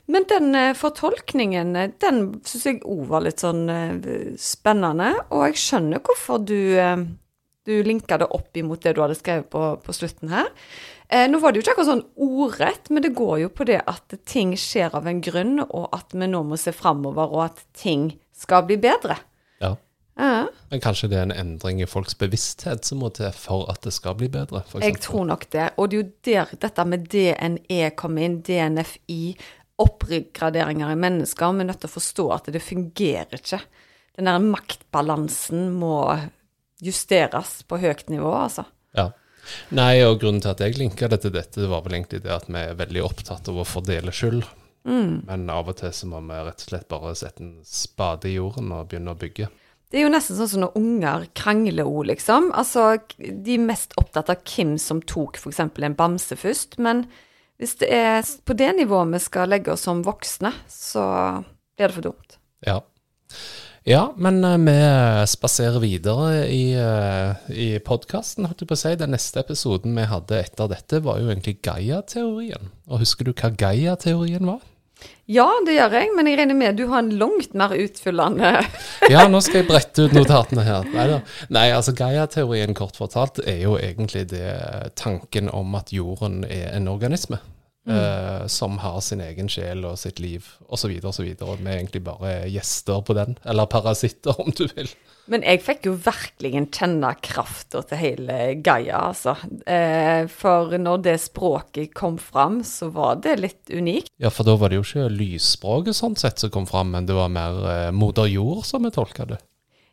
Men 0.09 0.25
den 0.33 0.57
eh, 0.57 0.73
fortolkningen, 0.79 1.77
den 2.01 2.25
syns 2.49 2.66
jeg 2.71 2.81
òg 2.88 3.05
var 3.12 3.29
litt 3.29 3.45
sånn 3.45 3.69
eh, 3.69 4.33
spennende. 4.40 5.12
Og 5.29 5.45
jeg 5.51 5.61
skjønner 5.66 6.01
hvorfor 6.09 6.40
du, 6.49 6.57
eh, 6.81 7.05
du 7.66 7.74
linka 7.87 8.18
det 8.22 8.29
opp 8.35 8.57
imot 8.57 8.83
det 8.85 8.94
du 8.96 9.02
hadde 9.02 9.18
skrevet 9.18 9.48
på, 9.52 9.62
på 9.83 9.94
slutten 9.94 10.33
her. 10.33 10.50
Eh, 11.09 11.26
nå 11.31 11.38
var 11.42 11.52
det 11.52 11.61
jo 11.61 11.66
ikke 11.66 11.76
akkurat 11.76 11.90
sånn 11.92 12.05
ordrett, 12.26 12.90
men 12.90 13.05
det 13.05 13.14
går 13.18 13.40
jo 13.44 13.50
på 13.55 13.66
det 13.68 13.81
at 13.87 14.16
ting 14.26 14.57
skjer 14.59 14.94
av 14.96 15.07
en 15.07 15.22
grunn, 15.22 15.59
og 15.66 15.90
at 15.94 16.14
vi 16.14 16.31
nå 16.31 16.42
må 16.46 16.59
se 16.61 16.74
framover, 16.74 17.31
og 17.31 17.48
at 17.50 17.66
ting 17.79 18.14
skal 18.37 18.66
bli 18.68 18.79
bedre. 18.83 19.18
ja. 19.62 19.76
Ja. 20.16 20.46
Men 20.70 20.81
kanskje 20.81 21.11
det 21.12 21.18
er 21.18 21.26
en 21.26 21.35
endring 21.35 21.83
i 21.85 21.87
folks 21.88 22.16
bevissthet 22.16 22.87
som 22.88 23.02
må 23.05 23.11
til 23.12 23.29
for 23.37 23.66
at 23.68 23.83
det 23.85 23.92
skal 23.92 24.16
bli 24.16 24.31
bedre? 24.33 24.62
For 24.64 24.81
Jeg 24.81 24.96
tror 25.05 25.26
nok 25.29 25.44
det. 25.52 25.66
Og 25.76 25.90
det 25.92 25.98
er 25.98 26.00
jo 26.00 26.09
der 26.24 26.55
dette 26.62 26.87
med 26.88 27.05
DNE 27.12 27.90
kommer 28.00 28.24
inn, 28.24 28.38
DNFI, 28.40 29.37
oppgraderinger 29.85 30.94
i 30.94 31.00
mennesker. 31.05 31.52
Vi 31.52 31.66
er 31.66 31.68
nødt 31.68 31.83
til 31.85 31.90
å 31.90 31.96
forstå 31.98 32.26
at 32.33 32.48
det 32.55 32.64
fungerer 32.64 33.37
ikke. 33.37 33.61
Den 34.16 34.31
der 34.31 34.40
maktbalansen 34.40 35.68
må 35.76 35.98
justeres 36.82 37.60
på 37.68 37.78
høyt 37.82 38.08
nivå, 38.12 38.32
altså. 38.36 38.66
Ja. 38.96 39.10
Nei, 39.70 40.00
og 40.02 40.18
grunnen 40.20 40.42
til 40.42 40.52
at 40.52 40.62
jeg 40.64 40.78
linka 40.78 41.08
det 41.08 41.20
til 41.22 41.34
dette, 41.34 41.62
det 41.62 41.70
var 41.70 41.84
vel 41.84 42.00
egentlig 42.00 42.24
det 42.24 42.32
at 42.34 42.48
vi 42.50 42.58
er 42.58 42.78
veldig 42.78 43.04
opptatt 43.06 43.48
av 43.52 43.60
å 43.62 43.66
fordele 43.68 44.14
skyld. 44.14 44.42
Men 44.86 45.48
av 45.50 45.70
og 45.70 45.78
til 45.80 45.92
så 45.94 46.06
må 46.06 46.20
vi 46.22 46.40
rett 46.46 46.62
og 46.62 46.68
slett 46.70 46.88
bare 46.90 47.14
sette 47.18 47.42
en 47.42 47.54
spade 47.66 48.28
i 48.30 48.36
jorden 48.36 48.70
og 48.74 48.86
begynne 48.90 49.14
å 49.14 49.18
bygge. 49.18 49.48
Det 49.90 50.00
er 50.00 50.06
jo 50.06 50.12
nesten 50.12 50.38
sånn 50.38 50.50
som 50.50 50.62
når 50.64 50.78
unger 50.78 51.26
krangler 51.38 51.86
òg, 51.86 52.08
liksom. 52.10 52.50
Altså, 52.58 52.96
de 53.18 53.54
er 53.54 53.66
mest 53.66 53.94
opptatt 54.00 54.30
av 54.32 54.42
hvem 54.46 54.74
som 54.82 55.02
tok 55.02 55.38
f.eks. 55.38 55.62
en 55.62 55.98
bamse 55.98 56.38
først. 56.38 56.78
Men 56.82 57.04
hvis 57.58 57.76
det 57.82 57.90
er 57.94 58.26
på 58.46 58.56
det 58.58 58.72
nivået 58.78 59.14
vi 59.14 59.22
skal 59.22 59.50
legge 59.54 59.74
oss 59.74 59.86
som 59.86 60.02
voksne, 60.06 60.52
så 60.70 61.06
blir 61.78 61.90
det 61.90 61.98
for 61.98 62.08
dumt. 62.10 62.38
Ja. 62.66 62.80
Ja, 63.87 64.14
men 64.16 64.44
eh, 64.44 64.57
vi 64.59 65.27
spaserer 65.31 65.79
videre 65.79 66.49
i, 66.51 66.75
uh, 66.75 67.51
i 67.55 67.77
podkasten, 67.79 68.49
holdt 68.49 68.64
jeg 68.64 68.70
på 68.72 68.75
å 68.75 68.81
si. 68.81 68.90
Den 68.99 69.12
neste 69.14 69.44
episoden 69.44 69.94
vi 69.94 70.09
hadde 70.11 70.40
etter 70.42 70.72
dette, 70.72 70.99
var 71.07 71.20
jo 71.22 71.29
egentlig 71.31 71.61
Gaia-teorien. 71.62 72.72
Og 72.90 73.05
husker 73.05 73.29
du 73.29 73.31
hva 73.31 73.53
Gaia-teorien 73.55 74.42
var? 74.42 74.64
Ja, 75.31 75.46
det 75.62 75.77
gjør 75.77 75.94
jeg, 76.01 76.11
men 76.18 76.27
jeg 76.27 76.40
regner 76.40 76.59
med 76.59 76.81
du 76.81 76.88
har 76.90 77.05
en 77.05 77.14
langt 77.20 77.55
mer 77.55 77.75
utfyllende 77.77 78.53
Ja, 79.12 79.27
nå 79.31 79.42
skal 79.44 79.61
jeg 79.61 79.68
brette 79.70 80.09
ut 80.09 80.14
notatene 80.16 80.66
her. 80.66 80.87
Neida. 80.90 81.20
Nei, 81.55 81.68
altså 81.70 81.94
Gaia-teorien 81.94 82.75
kort 82.75 82.99
fortalt 82.99 83.38
er 83.46 83.62
jo 83.68 83.79
egentlig 83.79 84.27
det 84.35 84.51
tanken 84.99 85.46
om 85.55 85.79
at 85.79 85.94
jorden 85.94 86.42
er 86.42 86.72
en 86.75 86.90
organisme. 86.90 87.38
Eh, 87.87 88.46
som 88.46 88.79
har 88.83 89.01
sin 89.05 89.22
egen 89.25 89.51
sjel 89.51 89.85
og 89.87 89.99
sitt 90.01 90.20
liv 90.22 90.46
osv. 90.68 90.92
osv. 91.03 91.29
Og 91.46 91.61
vi 91.61 91.70
er 91.70 91.79
egentlig 91.79 92.03
bare 92.07 92.38
gjester 92.51 93.03
på 93.07 93.16
den. 93.18 93.38
Eller 93.44 93.70
parasitter, 93.70 94.37
om 94.42 94.53
du 94.57 94.66
vil. 94.75 94.90
Men 95.27 95.42
jeg 95.42 95.62
fikk 95.64 95.88
jo 95.88 95.96
virkelig 95.99 96.53
kjenne 96.77 97.11
krafta 97.18 97.83
til 97.90 97.99
hele 97.99 98.37
Gaia, 98.62 99.09
altså. 99.09 99.35
Eh, 99.66 100.29
for 100.31 100.77
når 100.79 101.03
det 101.03 101.16
språket 101.25 101.96
kom 101.99 102.20
fram, 102.22 102.61
så 102.66 102.92
var 102.94 103.18
det 103.25 103.40
litt 103.42 103.75
unikt. 103.75 104.12
Ja, 104.22 104.31
for 104.31 104.46
da 104.46 104.55
var 104.59 104.70
det 104.70 104.79
jo 104.79 104.87
ikke 104.87 105.11
lysspråket 105.11 105.99
sånn 105.99 106.14
sett 106.18 106.42
som 106.42 106.55
kom 106.55 106.68
fram, 106.70 106.94
men 106.94 107.11
det 107.11 107.18
var 107.18 107.33
mer 107.33 107.59
eh, 107.72 107.90
moder 107.94 108.31
jord 108.31 108.62
som 108.68 108.87
vi 108.87 108.94
tolka 108.94 109.27
det. 109.35 109.42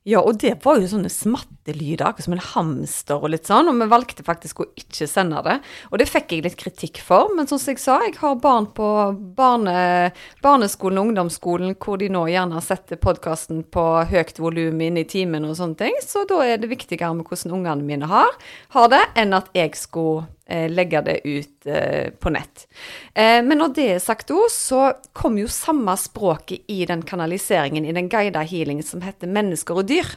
Ja, 0.03 0.19
og 0.19 0.41
det 0.41 0.57
var 0.65 0.81
jo 0.81 0.87
sånne 0.91 1.07
smattelyder, 1.07 2.03
akkurat 2.03 2.25
som 2.25 2.33
en 2.35 2.41
hamster 2.43 3.21
og 3.23 3.31
litt 3.31 3.47
sånn, 3.47 3.69
og 3.71 3.77
vi 3.79 3.85
valgte 3.87 4.25
faktisk 4.27 4.59
å 4.59 4.65
ikke 4.75 5.07
sende 5.07 5.39
det. 5.45 5.55
Og 5.93 6.01
det 6.01 6.09
fikk 6.11 6.33
jeg 6.35 6.43
litt 6.43 6.57
kritikk 6.59 6.99
for, 6.99 7.31
men 7.31 7.47
som 7.47 7.61
jeg 7.61 7.79
sa, 7.79 8.01
jeg 8.03 8.17
har 8.19 8.35
barn 8.43 8.67
på 8.75 8.89
barne, 9.37 10.11
barneskolen 10.43 10.99
og 10.99 11.13
ungdomsskolen, 11.13 11.77
hvor 11.79 12.01
de 12.01 12.11
nå 12.11 12.25
gjerne 12.33 12.59
setter 12.65 12.99
podkasten 12.99 13.63
på 13.71 13.85
høyt 14.11 14.43
volum 14.43 14.83
inn 14.83 14.99
i 14.99 15.07
timen 15.07 15.47
og 15.47 15.55
sånne 15.61 15.79
ting, 15.85 15.95
så 16.03 16.27
da 16.27 16.41
er 16.49 16.59
det 16.59 16.73
viktigere 16.73 17.15
med 17.15 17.29
hvordan 17.29 17.55
ungene 17.61 17.87
mine 17.87 18.11
har, 18.11 18.35
har 18.75 18.91
det, 18.91 19.05
enn 19.23 19.39
at 19.39 19.55
jeg 19.55 19.71
skulle 19.79 20.27
legge 20.67 21.01
det 21.05 21.19
ut 21.23 21.67
eh, 21.71 22.09
på 22.19 22.31
nett. 22.35 22.67
Eh, 23.15 23.39
men 23.45 23.57
når 23.61 23.73
det 23.77 23.87
er 23.93 24.03
sagt 24.03 24.33
òg, 24.33 24.49
så 24.51 24.91
kom 25.15 25.37
jo 25.39 25.47
samme 25.51 25.95
språket 25.99 26.67
i 26.67 26.83
den 26.89 27.05
kanaliseringen 27.07 27.87
i 27.87 27.95
den 27.95 28.09
guida 28.11 28.43
healingen 28.43 28.83
som 28.83 29.03
heter 29.05 29.31
mennesker 29.31 29.79
og 29.79 29.87
dyr. 29.91 30.15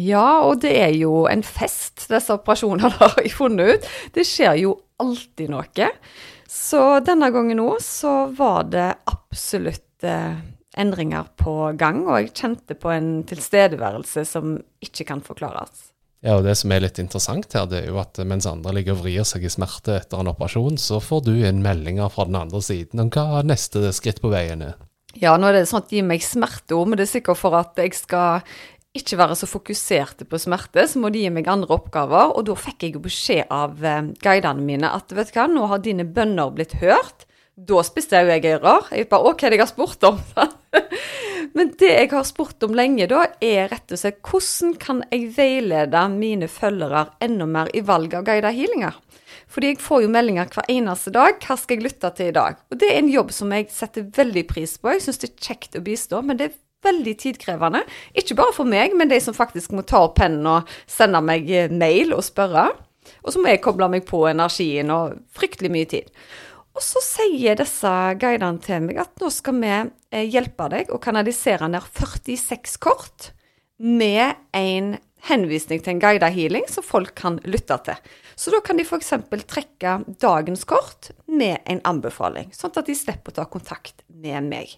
Ja, 0.00 0.42
og 0.42 0.60
det 0.64 0.74
er 0.82 0.92
jo 0.98 1.26
en 1.30 1.44
fest, 1.46 2.08
disse 2.10 2.34
operasjonene 2.34 2.90
har 2.98 3.14
jeg 3.22 3.36
funnet 3.36 3.76
ut. 3.76 3.82
Det 4.16 4.24
skjer 4.26 4.58
jo 4.64 4.74
alltid 5.02 5.52
noe. 5.54 5.90
Så 6.50 6.82
denne 7.06 7.30
gangen 7.34 7.58
nå 7.58 7.76
så 7.82 8.26
var 8.34 8.66
det 8.70 8.90
absolutt 9.10 10.06
eh, 10.06 10.34
endringer 10.80 11.28
på 11.40 11.72
gang, 11.78 12.04
og 12.08 12.20
jeg 12.20 12.32
kjente 12.34 12.76
på 12.78 12.92
en 12.94 13.10
tilstedeværelse 13.28 14.24
som 14.28 14.56
ikke 14.84 15.08
kan 15.12 15.22
forklares. 15.24 15.90
Ja, 16.24 16.38
og 16.38 16.46
Det 16.46 16.54
som 16.56 16.72
er 16.72 16.80
litt 16.80 16.98
interessant 16.98 17.52
her, 17.52 17.66
det 17.68 17.82
er 17.82 17.90
jo 17.92 18.00
at 18.00 18.16
mens 18.24 18.46
andre 18.48 18.72
ligger 18.72 18.96
og 18.96 19.02
vrir 19.04 19.26
seg 19.28 19.44
i 19.44 19.52
smerte 19.52 19.98
etter 19.98 20.22
en 20.22 20.30
operasjon, 20.32 20.78
så 20.80 20.96
får 21.04 21.26
du 21.26 21.34
inn 21.36 21.60
meldinger 21.64 22.08
fra 22.12 22.24
den 22.24 22.38
andre 22.40 22.62
siden 22.64 23.02
om 23.02 23.10
hva 23.12 23.42
neste 23.44 23.92
skritt 23.92 24.22
på 24.24 24.32
veien 24.32 24.64
er. 24.64 24.78
Ja, 25.20 25.36
nå 25.38 25.50
er 25.50 25.60
det 25.60 25.66
sånn 25.70 25.84
at 25.84 25.90
de 25.92 26.00
gir 26.00 26.06
meg 26.08 26.24
smerteord, 26.24 26.88
men 26.88 26.98
det 26.98 27.04
er 27.06 27.12
sikkert 27.12 27.38
for 27.38 27.54
at 27.58 27.76
jeg 27.78 27.92
skal 27.94 28.40
ikke 28.94 29.18
være 29.18 29.36
så 29.36 29.48
fokuserte 29.50 30.26
på 30.30 30.38
smerte, 30.38 30.86
så 30.88 31.02
må 31.02 31.10
de 31.12 31.24
gi 31.24 31.30
meg 31.34 31.50
andre 31.50 31.74
oppgaver. 31.74 32.32
Og 32.38 32.46
da 32.48 32.56
fikk 32.58 32.86
jeg 32.86 32.96
jo 32.96 33.04
beskjed 33.04 33.50
av 33.52 33.82
eh, 33.84 34.10
guidene 34.22 34.64
mine 34.64 34.90
at 34.94 35.12
vet 35.14 35.32
du 35.32 35.38
hva, 35.38 35.48
nå 35.50 35.66
har 35.70 35.82
dine 35.82 36.06
bønner 36.06 36.52
blitt 36.54 36.76
hørt. 36.82 37.26
Da 37.54 37.82
spiste 37.86 38.18
jeg 38.18 38.26
jo 38.26 38.34
jeg 38.34 38.56
ører. 38.56 38.88
Jeg 38.98 39.08
bare 39.10 39.30
OK, 39.30 39.44
det 39.46 39.54
jeg 39.54 39.62
har 39.62 39.70
spurt 39.70 40.06
om. 40.08 40.18
Men 41.54 41.70
det 41.78 41.90
jeg 41.92 42.10
har 42.10 42.24
spurt 42.26 42.64
om 42.66 42.74
lenge, 42.74 43.06
da, 43.10 43.28
er 43.38 43.68
rett 43.70 43.94
og 43.94 44.00
slett 44.00 44.18
hvordan 44.26 44.72
kan 44.82 45.04
jeg 45.12 45.28
veilede 45.36 46.00
mine 46.16 46.48
følgere 46.50 47.06
enda 47.22 47.46
mer 47.46 47.70
i 47.70 47.84
valg 47.86 48.16
av 48.18 48.24
guida 48.26 48.50
healinger? 48.54 48.96
Fordi 49.54 49.70
jeg 49.70 49.82
får 49.84 50.02
jo 50.02 50.10
meldinger 50.10 50.50
hver 50.50 50.66
eneste 50.72 51.12
dag. 51.14 51.38
Hva 51.44 51.54
skal 51.60 51.78
jeg 51.78 51.86
lytte 51.86 52.10
til 52.18 52.32
i 52.32 52.34
dag? 52.34 52.58
Og 52.72 52.80
det 52.80 52.88
er 52.90 52.98
en 52.98 53.12
jobb 53.12 53.30
som 53.36 53.52
jeg 53.54 53.68
setter 53.70 54.08
veldig 54.16 54.44
pris 54.50 54.74
på. 54.80 54.90
Jeg 54.90 55.04
syns 55.04 55.22
det 55.22 55.30
er 55.30 55.46
kjekt 55.46 55.78
å 55.78 55.84
bistå, 55.84 56.22
men 56.26 56.40
det 56.40 56.48
er 56.48 56.56
veldig 56.84 57.14
tidkrevende. 57.22 57.84
Ikke 58.18 58.36
bare 58.40 58.56
for 58.56 58.68
meg, 58.68 58.96
men 58.98 59.12
de 59.12 59.20
som 59.22 59.36
faktisk 59.36 59.76
må 59.76 59.84
ta 59.86 60.02
opp 60.08 60.18
pennen 60.18 60.48
og 60.50 60.74
sende 60.90 61.22
meg 61.22 61.46
eh, 61.54 61.70
mail 61.70 62.16
og 62.16 62.24
spørre. 62.26 62.66
Og 63.22 63.30
så 63.30 63.40
må 63.40 63.52
jeg 63.52 63.62
koble 63.64 63.88
meg 63.92 64.08
på 64.08 64.24
energien 64.26 64.90
og 64.92 65.20
fryktelig 65.36 65.70
mye 65.72 65.88
tid. 65.94 66.10
Og 66.74 66.82
så 66.82 67.00
sier 67.04 67.58
disse 67.58 67.90
guidene 68.18 68.62
til 68.62 68.82
meg 68.82 68.98
at 69.04 69.12
nå 69.22 69.30
skal 69.30 69.58
vi 69.60 69.72
eh, 69.74 70.26
hjelpe 70.26 70.66
deg 70.72 70.90
å 70.90 71.00
kanalisere 71.02 71.68
ned 71.70 71.86
46 71.86 72.78
kort 72.82 73.30
med 73.78 74.34
en 74.54 74.96
henvisning 75.28 75.80
til 75.80 75.94
en 75.94 76.02
guidet 76.02 76.32
healing 76.34 76.66
som 76.70 76.84
folk 76.84 77.14
kan 77.18 77.38
lytte 77.46 77.78
til. 77.86 78.10
Så 78.36 78.50
da 78.50 78.60
kan 78.64 78.78
de 78.78 78.84
f.eks. 78.84 79.12
trekke 79.46 79.94
dagens 80.20 80.66
kort 80.68 81.12
med 81.30 81.62
en 81.70 81.80
anbefaling, 81.86 82.50
sånn 82.54 82.74
at 82.74 82.90
de 82.90 82.96
slipper 82.98 83.32
å 83.32 83.38
ta 83.38 83.46
kontakt 83.50 84.02
med 84.10 84.50
meg. 84.50 84.74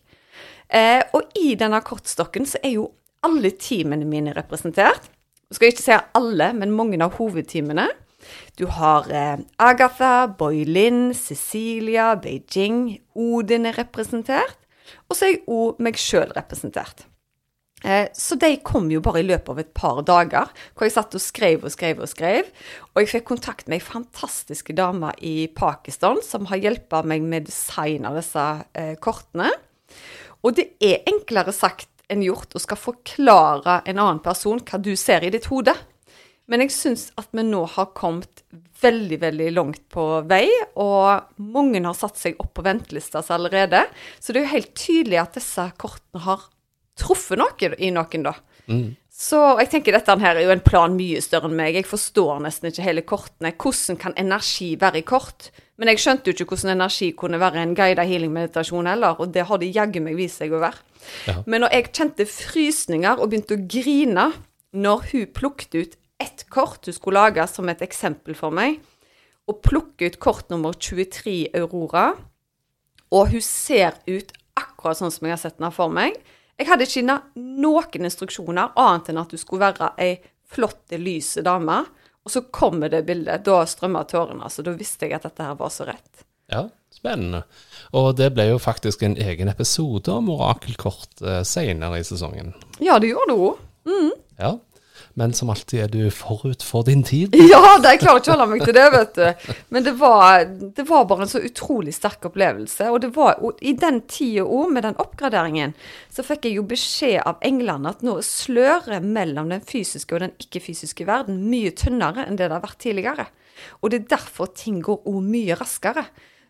Eh, 0.68 1.00
og 1.16 1.32
i 1.40 1.54
denne 1.59 1.80
kortstokken 1.85 2.46
så 2.48 2.61
er 2.62 2.76
jo 2.76 2.90
alle 3.26 3.54
teamene 3.56 4.06
mine 4.09 4.35
representert. 4.37 5.09
Jeg 5.48 5.59
skal 5.59 5.72
ikke 5.72 5.85
si 5.85 5.96
alle, 6.18 6.50
men 6.59 6.74
mange 6.74 6.98
av 7.02 7.16
hovedteamene. 7.16 7.88
Du 8.59 8.67
har 8.73 9.11
eh, 9.11 9.43
Agatha, 9.59 10.27
Boylin, 10.27 11.11
Cecilia, 11.15 12.15
Beijing, 12.21 13.01
Odin 13.15 13.67
er 13.67 13.79
representert. 13.79 14.59
Og 15.09 15.19
så 15.19 15.27
er 15.27 15.37
jeg 15.37 15.45
òg 15.51 15.83
meg 15.83 15.99
sjøl 16.01 16.33
representert. 16.37 17.07
Eh, 17.85 18.09
så 18.17 18.39
de 18.41 18.55
kom 18.65 18.89
jo 18.91 19.03
bare 19.05 19.21
i 19.21 19.27
løpet 19.27 19.51
av 19.53 19.59
et 19.61 19.73
par 19.77 20.01
dager, 20.07 20.53
hvor 20.75 20.89
jeg 20.89 20.95
satt 20.95 21.15
og 21.15 21.23
skrev 21.23 21.67
og 21.67 21.75
skrev 21.75 22.01
og 22.03 22.11
skrev. 22.11 22.49
Og 22.95 23.03
jeg 23.03 23.12
fikk 23.12 23.27
kontakt 23.29 23.69
med 23.69 23.79
ei 23.81 23.85
fantastisk 23.85 24.73
dame 24.77 25.12
i 25.21 25.51
Pakistan 25.55 26.23
som 26.25 26.49
har 26.51 26.62
hjulpet 26.62 27.11
meg 27.11 27.27
med 27.27 27.51
design 27.51 28.09
av 28.09 28.17
disse 28.19 28.47
eh, 28.75 28.95
kortene. 29.03 29.53
Og 30.43 30.57
det 30.57 30.73
er 30.83 31.05
enklere 31.11 31.55
sagt 31.55 31.91
enn 32.11 32.25
gjort 32.25 32.55
å 32.55 32.62
skal 32.62 32.79
forklare 32.79 33.81
en 33.85 33.99
annen 33.99 34.23
person 34.25 34.62
hva 34.62 34.81
du 34.83 34.95
ser 34.99 35.27
i 35.27 35.33
ditt 35.35 35.49
hode. 35.51 35.75
Men 36.46 36.62
jeg 36.62 36.74
syns 36.74 37.09
at 37.18 37.32
vi 37.35 37.42
nå 37.42 37.64
har 37.74 37.90
kommet 37.98 38.44
veldig, 38.82 39.18
veldig 39.22 39.48
langt 39.56 39.82
på 39.92 40.04
vei, 40.30 40.46
og 40.78 41.32
mange 41.42 41.82
har 41.82 41.96
satt 41.96 42.20
seg 42.20 42.38
opp 42.42 42.52
på 42.59 42.66
ventelista 42.66 43.22
allerede. 43.35 43.82
Så 44.20 44.32
det 44.32 44.42
er 44.42 44.46
jo 44.46 44.54
helt 44.54 44.76
tydelig 44.78 45.22
at 45.22 45.38
disse 45.38 45.64
kortene 45.80 46.22
har 46.26 46.46
truffet 46.96 47.40
noe 47.40 47.74
i 47.78 47.90
noen, 47.94 48.28
da. 48.28 48.37
Så 49.16 49.38
jeg 49.62 49.70
tenker 49.72 49.96
dette 49.96 50.12
her 50.20 50.37
er 50.37 50.44
jo 50.44 50.52
en 50.52 50.61
plan 50.64 50.92
mye 50.92 51.22
større 51.24 51.48
enn 51.48 51.56
meg. 51.56 51.76
Jeg 51.78 51.88
forstår 51.88 52.42
nesten 52.44 52.68
ikke 52.68 52.85
hele 52.85 53.04
kortene. 53.09 53.54
Hvordan 53.56 53.96
kan 54.02 54.16
energi 54.20 54.74
være 54.80 55.00
i 55.00 55.06
kort? 55.09 55.48
Men 55.80 55.88
jeg 55.88 56.02
skjønte 56.02 56.28
jo 56.28 56.37
ikke 56.37 56.50
hvordan 56.52 56.74
energi 56.74 57.09
kunne 57.16 57.40
være 57.40 57.62
en 57.62 57.72
guida 57.76 58.04
healing-meditasjon 58.04 58.90
heller, 58.90 59.16
og 59.16 59.32
det 59.32 59.46
har 59.48 59.61
det 59.61 59.72
jaggu 59.72 60.02
meg 60.04 60.18
vist 60.20 60.42
seg 60.42 60.52
å 60.52 60.61
være. 60.61 60.85
Ja. 61.28 61.38
Men 61.46 61.64
når 61.64 61.78
jeg 61.78 61.92
kjente 61.96 62.28
frysninger 62.28 63.16
og 63.16 63.32
begynte 63.32 63.56
å 63.56 63.64
grine 63.64 64.26
når 64.76 65.09
hun 65.12 65.32
plukket 65.32 65.78
ut 65.80 65.96
ett 66.22 66.46
kort 66.52 66.87
hun 66.87 66.96
skulle 66.96 67.20
lage 67.20 67.44
som 67.50 67.68
et 67.68 67.83
eksempel 67.85 68.37
for 68.38 68.55
meg, 68.55 68.81
og 69.46 69.61
plukke 69.62 70.09
ut 70.11 70.18
kort 70.22 70.48
nummer 70.50 70.74
23 70.74 71.52
Aurora, 71.55 72.09
og 73.14 73.31
hun 73.31 73.44
ser 73.44 74.00
ut 74.09 74.33
akkurat 74.57 74.98
sånn 74.98 75.12
som 75.14 75.29
jeg 75.29 75.37
har 75.37 75.42
sett 75.42 75.61
henne 75.61 75.70
for 75.74 75.92
meg. 75.92 76.16
Jeg 76.57 76.70
hadde 76.70 76.87
ikke 76.88 77.05
noen 77.37 78.09
instruksjoner 78.09 78.72
annet 78.81 79.12
enn 79.12 79.20
at 79.20 79.33
du 79.33 79.38
skulle 79.40 79.68
være 79.68 79.92
ei 80.00 80.16
flott, 80.48 80.88
lyse 80.96 81.44
dame. 81.44 81.83
Og 82.26 82.33
så 82.33 82.42
kommer 82.50 82.90
det 82.90 83.05
bildet. 83.07 83.44
Da 83.46 83.61
strømmer 83.68 84.07
tårene. 84.11 84.48
Så 84.50 84.64
da 84.66 84.72
visste 84.74 85.07
jeg 85.07 85.14
at 85.14 85.29
dette 85.29 85.44
her 85.46 85.55
var 85.59 85.70
så 85.70 85.87
rett. 85.87 86.24
Ja, 86.50 86.64
spennende. 86.94 87.44
Og 87.94 88.16
det 88.18 88.33
ble 88.35 88.48
jo 88.48 88.59
faktisk 88.62 89.05
en 89.07 89.14
egen 89.20 89.50
episode 89.52 90.11
om 90.11 90.33
orakelkort 90.35 91.22
eh, 91.22 91.42
senere 91.46 92.00
i 92.00 92.07
sesongen. 92.07 92.55
Ja, 92.83 92.98
det 93.02 93.12
gjorde 93.12 93.37
hun. 93.37 94.11
Ja, 94.37 94.57
men 95.18 95.33
som 95.33 95.48
alltid 95.48 95.81
er 95.81 95.88
du 95.88 96.11
forut 96.12 96.61
for 96.61 96.85
din 96.85 97.02
tid. 97.07 97.33
Ja, 97.52 97.79
det, 97.81 97.94
jeg 97.94 98.02
klarer 98.02 98.20
ikke 98.20 98.35
å 98.35 98.37
holde 98.37 98.46
meg 98.50 98.64
til 98.66 98.76
det, 98.76 98.85
vet 98.92 99.14
du. 99.16 99.55
Men 99.72 99.87
det 99.87 99.94
var, 99.96 100.44
det 100.76 100.85
var 100.88 101.07
bare 101.09 101.24
en 101.24 101.31
så 101.33 101.40
utrolig 101.40 101.94
sterk 101.96 102.26
opplevelse. 102.29 102.90
Og 102.92 103.00
det 103.00 103.11
var, 103.16 103.38
og 103.40 103.62
i 103.64 103.72
den 103.81 104.02
tida 104.12 104.44
òg, 104.44 104.74
med 104.76 104.85
den 104.85 104.98
oppgraderingen, 105.00 105.72
så 106.12 106.24
fikk 106.26 106.50
jeg 106.50 106.59
jo 106.59 106.66
beskjed 106.68 107.22
av 107.24 107.40
englene 107.48 107.94
at 107.94 108.05
nå 108.05 108.18
sløret 108.26 109.09
mellom 109.09 109.48
den 109.55 109.64
fysiske 109.64 110.18
og 110.18 110.26
den 110.26 110.37
ikke-fysiske 110.42 111.09
verden 111.09 111.40
mye 111.48 111.72
tynnere 111.72 112.26
enn 112.26 112.37
det 112.37 112.50
det 112.50 112.59
har 112.59 112.66
vært 112.66 112.83
tidligere. 112.85 113.29
Og 113.81 113.92
det 113.92 114.02
er 114.02 114.11
derfor 114.18 114.52
ting 114.52 114.83
går 114.85 115.00
òg 115.09 115.20
mye 115.24 115.57
raskere. 115.57 116.05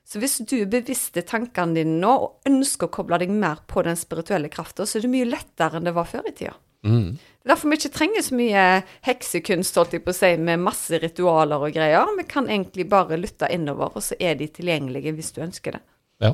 Så 0.06 0.18
hvis 0.22 0.40
du 0.42 0.56
er 0.60 0.68
bevisst 0.70 1.18
i 1.18 1.24
tankene 1.26 1.78
dine 1.80 1.96
nå 2.02 2.12
og 2.18 2.50
ønsker 2.50 2.90
å 2.90 2.94
koble 2.98 3.22
deg 3.22 3.30
mer 3.30 3.62
på 3.70 3.86
den 3.86 3.98
spirituelle 3.98 4.50
krafta, 4.50 4.86
så 4.86 4.98
er 4.98 5.06
det 5.06 5.14
mye 5.14 5.30
lettere 5.30 5.78
enn 5.78 5.86
det 5.86 5.94
var 5.94 6.10
før 6.10 6.26
i 6.30 6.34
tida. 6.34 6.58
Mm. 6.86 7.16
Det 7.46 7.52
er 7.52 7.54
derfor 7.54 7.70
vi 7.70 7.76
ikke 7.78 7.94
trenger 7.94 8.24
så 8.26 8.34
mye 8.34 8.62
heksekunst, 9.06 9.76
holdt 9.78 9.92
jeg 9.94 10.02
på 10.02 10.10
å 10.10 10.16
si, 10.16 10.32
med 10.42 10.58
masse 10.58 10.98
ritualer 10.98 11.62
og 11.62 11.76
greier. 11.76 12.08
Vi 12.16 12.24
kan 12.26 12.48
egentlig 12.50 12.88
bare 12.90 13.20
lytte 13.20 13.46
innover, 13.54 13.92
og 13.94 14.02
så 14.02 14.16
er 14.18 14.34
de 14.40 14.48
tilgjengelige 14.50 15.12
hvis 15.14 15.30
du 15.36 15.44
ønsker 15.44 15.76
det. 15.76 15.80
Ja. 16.26 16.32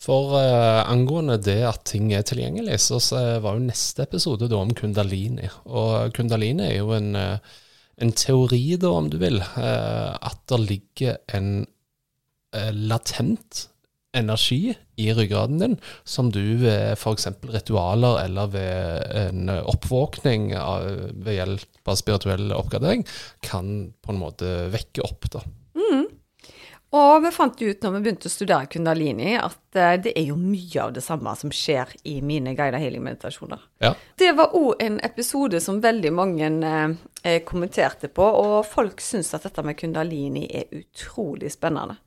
For 0.00 0.32
uh, 0.40 0.80
angående 0.88 1.36
det 1.44 1.58
at 1.68 1.84
ting 1.90 2.08
er 2.16 2.24
tilgjengelig, 2.24 2.78
så, 2.86 3.02
så 3.04 3.20
var 3.44 3.58
jo 3.58 3.66
neste 3.66 4.06
episode 4.08 4.48
da 4.48 4.62
om 4.62 4.72
kundalini. 4.72 5.50
Og 5.68 6.16
kundalini 6.16 6.70
er 6.70 6.78
jo 6.78 6.94
en, 6.96 7.12
eh, 7.20 7.52
en 8.00 8.16
teori, 8.16 8.62
da, 8.80 8.94
om 8.96 9.12
du 9.12 9.18
vil, 9.20 9.42
uh, 9.44 10.16
at 10.16 10.40
det 10.48 10.62
ligger 10.64 11.20
en 11.36 11.52
uh, 12.56 12.72
latent 12.72 13.66
energi 14.16 14.74
i 14.98 15.12
ryggraden 15.14 15.60
din 15.62 15.76
som 16.04 16.32
du 16.34 16.42
ved 16.62 16.96
f.eks. 16.96 17.28
ritualer 17.52 18.24
eller 18.24 18.50
ved 18.50 19.16
en 19.26 19.52
oppvåkning 19.60 20.50
av, 20.58 20.88
ved 21.14 21.38
hjelp 21.38 21.90
av 21.90 21.98
spirituell 22.00 22.52
oppgradering 22.56 23.06
kan 23.46 23.92
på 24.02 24.14
en 24.14 24.22
måte 24.22 24.54
vekke 24.74 25.06
opp. 25.06 25.30
da. 25.30 25.44
Og 26.90 27.20
vi 27.22 27.30
fant 27.30 27.60
ut 27.62 27.84
når 27.84 27.92
vi 27.94 28.00
begynte 28.02 28.26
å 28.26 28.32
studere 28.32 28.66
kundalini, 28.70 29.36
at 29.38 29.78
eh, 29.78 29.94
det 30.02 30.14
er 30.18 30.26
jo 30.32 30.38
mye 30.38 30.82
av 30.82 30.94
det 30.96 31.04
samme 31.04 31.34
som 31.38 31.52
skjer 31.54 31.92
i 32.10 32.16
mine 32.26 32.56
guided 32.58 32.82
healing-meditasjoner. 32.82 33.62
Ja. 33.84 33.92
Det 34.18 34.32
var 34.38 34.56
òg 34.58 34.82
en 34.82 34.98
episode 35.06 35.60
som 35.62 35.78
veldig 35.84 36.12
mange 36.16 36.50
eh, 36.50 36.96
eh, 37.22 37.38
kommenterte 37.46 38.10
på, 38.10 38.26
og 38.26 38.66
folk 38.66 39.02
syns 39.04 39.30
at 39.38 39.46
dette 39.46 39.62
med 39.66 39.78
kundalini 39.78 40.48
er 40.50 40.80
utrolig 40.80 41.52
spennende. 41.54 42.00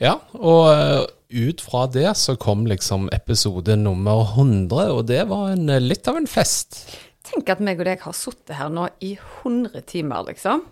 Ja, 0.00 0.16
og 0.38 0.64
eh, 0.72 1.04
ut 1.30 1.62
fra 1.62 1.84
det 1.92 2.08
så 2.18 2.36
kom 2.40 2.66
liksom 2.68 3.08
episode 3.14 3.76
nummer 3.78 4.24
100, 4.34 4.90
og 4.94 5.06
det 5.10 5.22
var 5.30 5.52
en, 5.54 5.68
eh, 5.70 5.82
litt 5.82 6.08
av 6.10 6.20
en 6.20 6.28
fest. 6.30 6.82
Tenk 7.30 7.50
at 7.52 7.62
meg 7.62 7.80
og 7.82 7.86
deg 7.90 8.04
har 8.06 8.16
sittet 8.16 8.56
her 8.58 8.70
nå 8.72 8.88
i 9.04 9.14
100 9.44 9.86
timer, 9.90 10.26
liksom, 10.32 10.66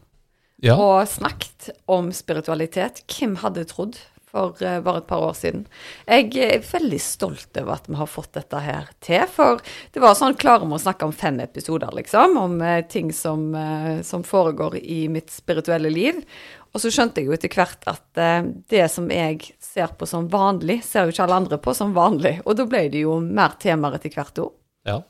Ja, 0.64 0.74
og 0.74 1.07
snakket 1.07 1.68
om 1.87 2.09
spiritualitet. 2.11 3.05
Hvem 3.07 3.37
hadde 3.44 3.62
trodd 3.70 4.01
for 4.27 4.59
eh, 4.59 4.81
bare 4.83 5.05
et 5.05 5.07
par 5.07 5.22
år 5.29 5.37
siden? 5.38 5.68
Jeg 6.09 6.33
er 6.42 6.64
veldig 6.66 6.98
stolt 6.98 7.61
over 7.61 7.77
at 7.77 7.87
vi 7.87 7.94
har 8.01 8.11
fått 8.11 8.33
dette 8.40 8.64
her 8.64 8.88
til, 9.05 9.22
for 9.31 9.62
det 9.94 10.03
var 10.03 10.18
sånn 10.18 10.35
klarer 10.40 10.66
vi 10.66 10.74
å 10.74 10.83
snakke 10.83 11.07
om 11.07 11.14
fem 11.14 11.38
episoder, 11.44 11.94
liksom, 11.94 12.35
om 12.42 12.59
ting 12.90 13.12
som, 13.14 13.53
som 14.03 14.27
foregår 14.27 14.81
i 14.83 15.05
mitt 15.12 15.31
spirituelle 15.31 15.92
liv. 15.94 16.24
Og 16.74 16.83
så 16.83 16.92
skjønte 16.92 17.22
jeg 17.22 17.28
jo 17.28 17.37
etter 17.37 17.52
hvert 17.54 17.87
at 17.90 18.20
eh, 18.20 18.48
det 18.70 18.87
som 18.92 19.09
jeg 19.12 19.52
ser 19.62 19.94
på 19.98 20.09
som 20.09 20.28
vanlig, 20.33 20.81
ser 20.87 21.07
jo 21.07 21.14
ikke 21.14 21.24
alle 21.26 21.38
andre 21.42 21.61
på 21.62 21.74
som 21.76 21.94
vanlig. 21.96 22.38
Og 22.44 22.59
da 22.59 22.66
ble 22.68 22.87
det 22.92 23.04
jo 23.07 23.18
mer 23.24 23.57
temaer 23.62 23.98
etter 23.98 24.14
hvert 24.14 24.44
òg. 24.44 24.52
ja. 24.88 25.00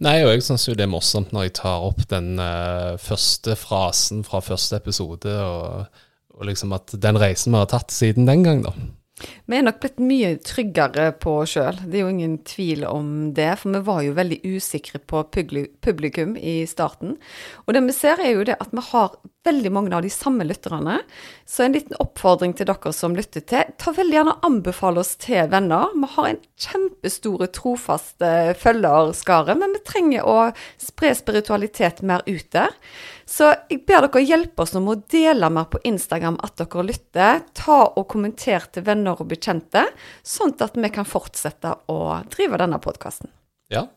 Nei, 0.00 0.22
og 0.24 0.30
jeg 0.32 0.44
syns 0.46 0.62
jo 0.64 0.72
det 0.72 0.86
er 0.86 0.88
morsomt 0.88 1.32
når 1.34 1.48
jeg 1.48 1.58
tar 1.58 1.82
opp 1.90 2.06
den 2.08 2.38
uh, 2.40 2.96
første 3.02 3.52
frasen 3.58 4.22
fra 4.24 4.40
første 4.40 4.78
episode, 4.80 5.28
og, 5.28 5.98
og 6.32 6.48
liksom 6.48 6.72
at 6.72 6.94
den 6.96 7.18
reisen 7.20 7.52
vi 7.52 7.60
har 7.60 7.68
tatt 7.68 7.92
siden 7.92 8.28
den 8.28 8.46
gang, 8.46 8.62
da. 8.64 8.72
Vi 9.18 9.56
er 9.58 9.64
nok 9.66 9.80
blitt 9.82 9.98
mye 10.02 10.34
tryggere 10.46 11.08
på 11.18 11.40
oss 11.42 11.56
sjøl, 11.56 11.80
det 11.90 11.98
er 11.98 12.04
jo 12.04 12.12
ingen 12.12 12.36
tvil 12.46 12.84
om 12.86 13.08
det. 13.34 13.50
For 13.58 13.74
vi 13.74 13.80
var 13.88 14.04
jo 14.06 14.14
veldig 14.18 14.38
usikre 14.46 15.00
på 15.02 15.24
publikum 15.32 16.36
i 16.38 16.60
starten. 16.70 17.16
Og 17.66 17.74
det 17.74 17.82
vi 17.88 17.96
ser 17.96 18.22
er 18.22 18.36
jo 18.36 18.46
det 18.46 18.58
at 18.62 18.70
vi 18.74 18.84
har 18.92 19.16
veldig 19.48 19.72
mange 19.74 19.96
av 19.96 20.04
de 20.04 20.10
samme 20.12 20.46
lytterne. 20.46 21.00
Så 21.48 21.64
en 21.64 21.74
liten 21.74 21.96
oppfordring 22.02 22.54
til 22.56 22.68
dere 22.68 22.92
som 22.94 23.16
lytter 23.16 23.44
til, 23.48 23.72
ta 23.80 23.92
veldig 23.96 24.18
gjerne 24.18 24.34
og 24.36 24.48
anbefale 24.48 25.02
oss 25.02 25.14
til 25.20 25.48
venner. 25.52 25.92
Vi 25.96 26.10
har 26.14 26.30
en 26.30 26.40
kjempestore, 26.64 27.50
trofaste 27.56 28.32
følgerskare, 28.60 29.56
men 29.58 29.76
vi 29.76 29.84
trenger 29.86 30.28
å 30.28 30.38
spre 30.82 31.14
spiritualitet 31.16 32.02
mer 32.06 32.24
ut 32.28 32.50
der. 32.54 32.74
Så 33.28 33.50
jeg 33.68 33.82
ber 33.88 34.06
dere 34.06 34.24
hjelpe 34.24 34.64
oss 34.64 34.74
med 34.78 34.94
å 34.94 35.02
dele 35.12 35.50
mer 35.52 35.68
på 35.72 35.82
Instagram 35.88 36.38
at 36.44 36.56
dere 36.60 36.86
lytter. 36.88 37.44
Ta 37.56 37.80
og 37.88 38.08
kommenter 38.12 38.68
til 38.72 38.86
venner 38.86 39.18
og 39.18 39.28
bekjente, 39.32 39.84
sånn 40.24 40.56
at 40.64 40.76
vi 40.76 40.92
kan 40.92 41.08
fortsette 41.08 41.74
å 41.92 42.00
drive 42.32 42.60
denne 42.60 42.80
podkasten. 42.82 43.32
Ja. 43.72 43.88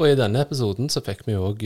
Og 0.00 0.08
i 0.08 0.16
denne 0.16 0.40
episoden 0.44 0.88
så 0.92 1.02
fikk 1.04 1.26
vi 1.28 1.36
òg 1.36 1.64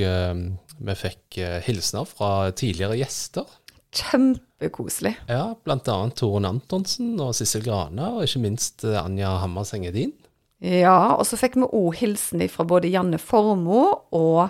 Vi 0.81 0.97
fikk 0.97 1.39
eh, 1.41 1.59
hilsener 1.67 2.09
fra 2.09 2.51
tidligere 2.57 2.97
gjester. 3.01 3.49
Kjempekoselig. 3.93 5.17
Ja, 5.29 5.53
annet 5.67 6.17
Torunn 6.17 6.49
Antonsen 6.49 7.19
og 7.21 7.35
Sissel 7.37 7.65
Grane, 7.67 8.13
og 8.15 8.25
ikke 8.25 8.45
minst 8.47 8.87
eh, 8.89 8.97
Anja 9.01 9.35
Hammerseng 9.43 9.85
Edin. 9.89 10.15
Ja, 10.61 11.17
og 11.17 11.25
så 11.29 11.39
fikk 11.41 11.59
vi 11.59 11.69
òg 11.69 11.99
hilsen 12.01 12.45
fra 12.53 12.67
både 12.69 12.93
Janne 12.93 13.21
Formoe 13.21 13.93
og 14.17 14.41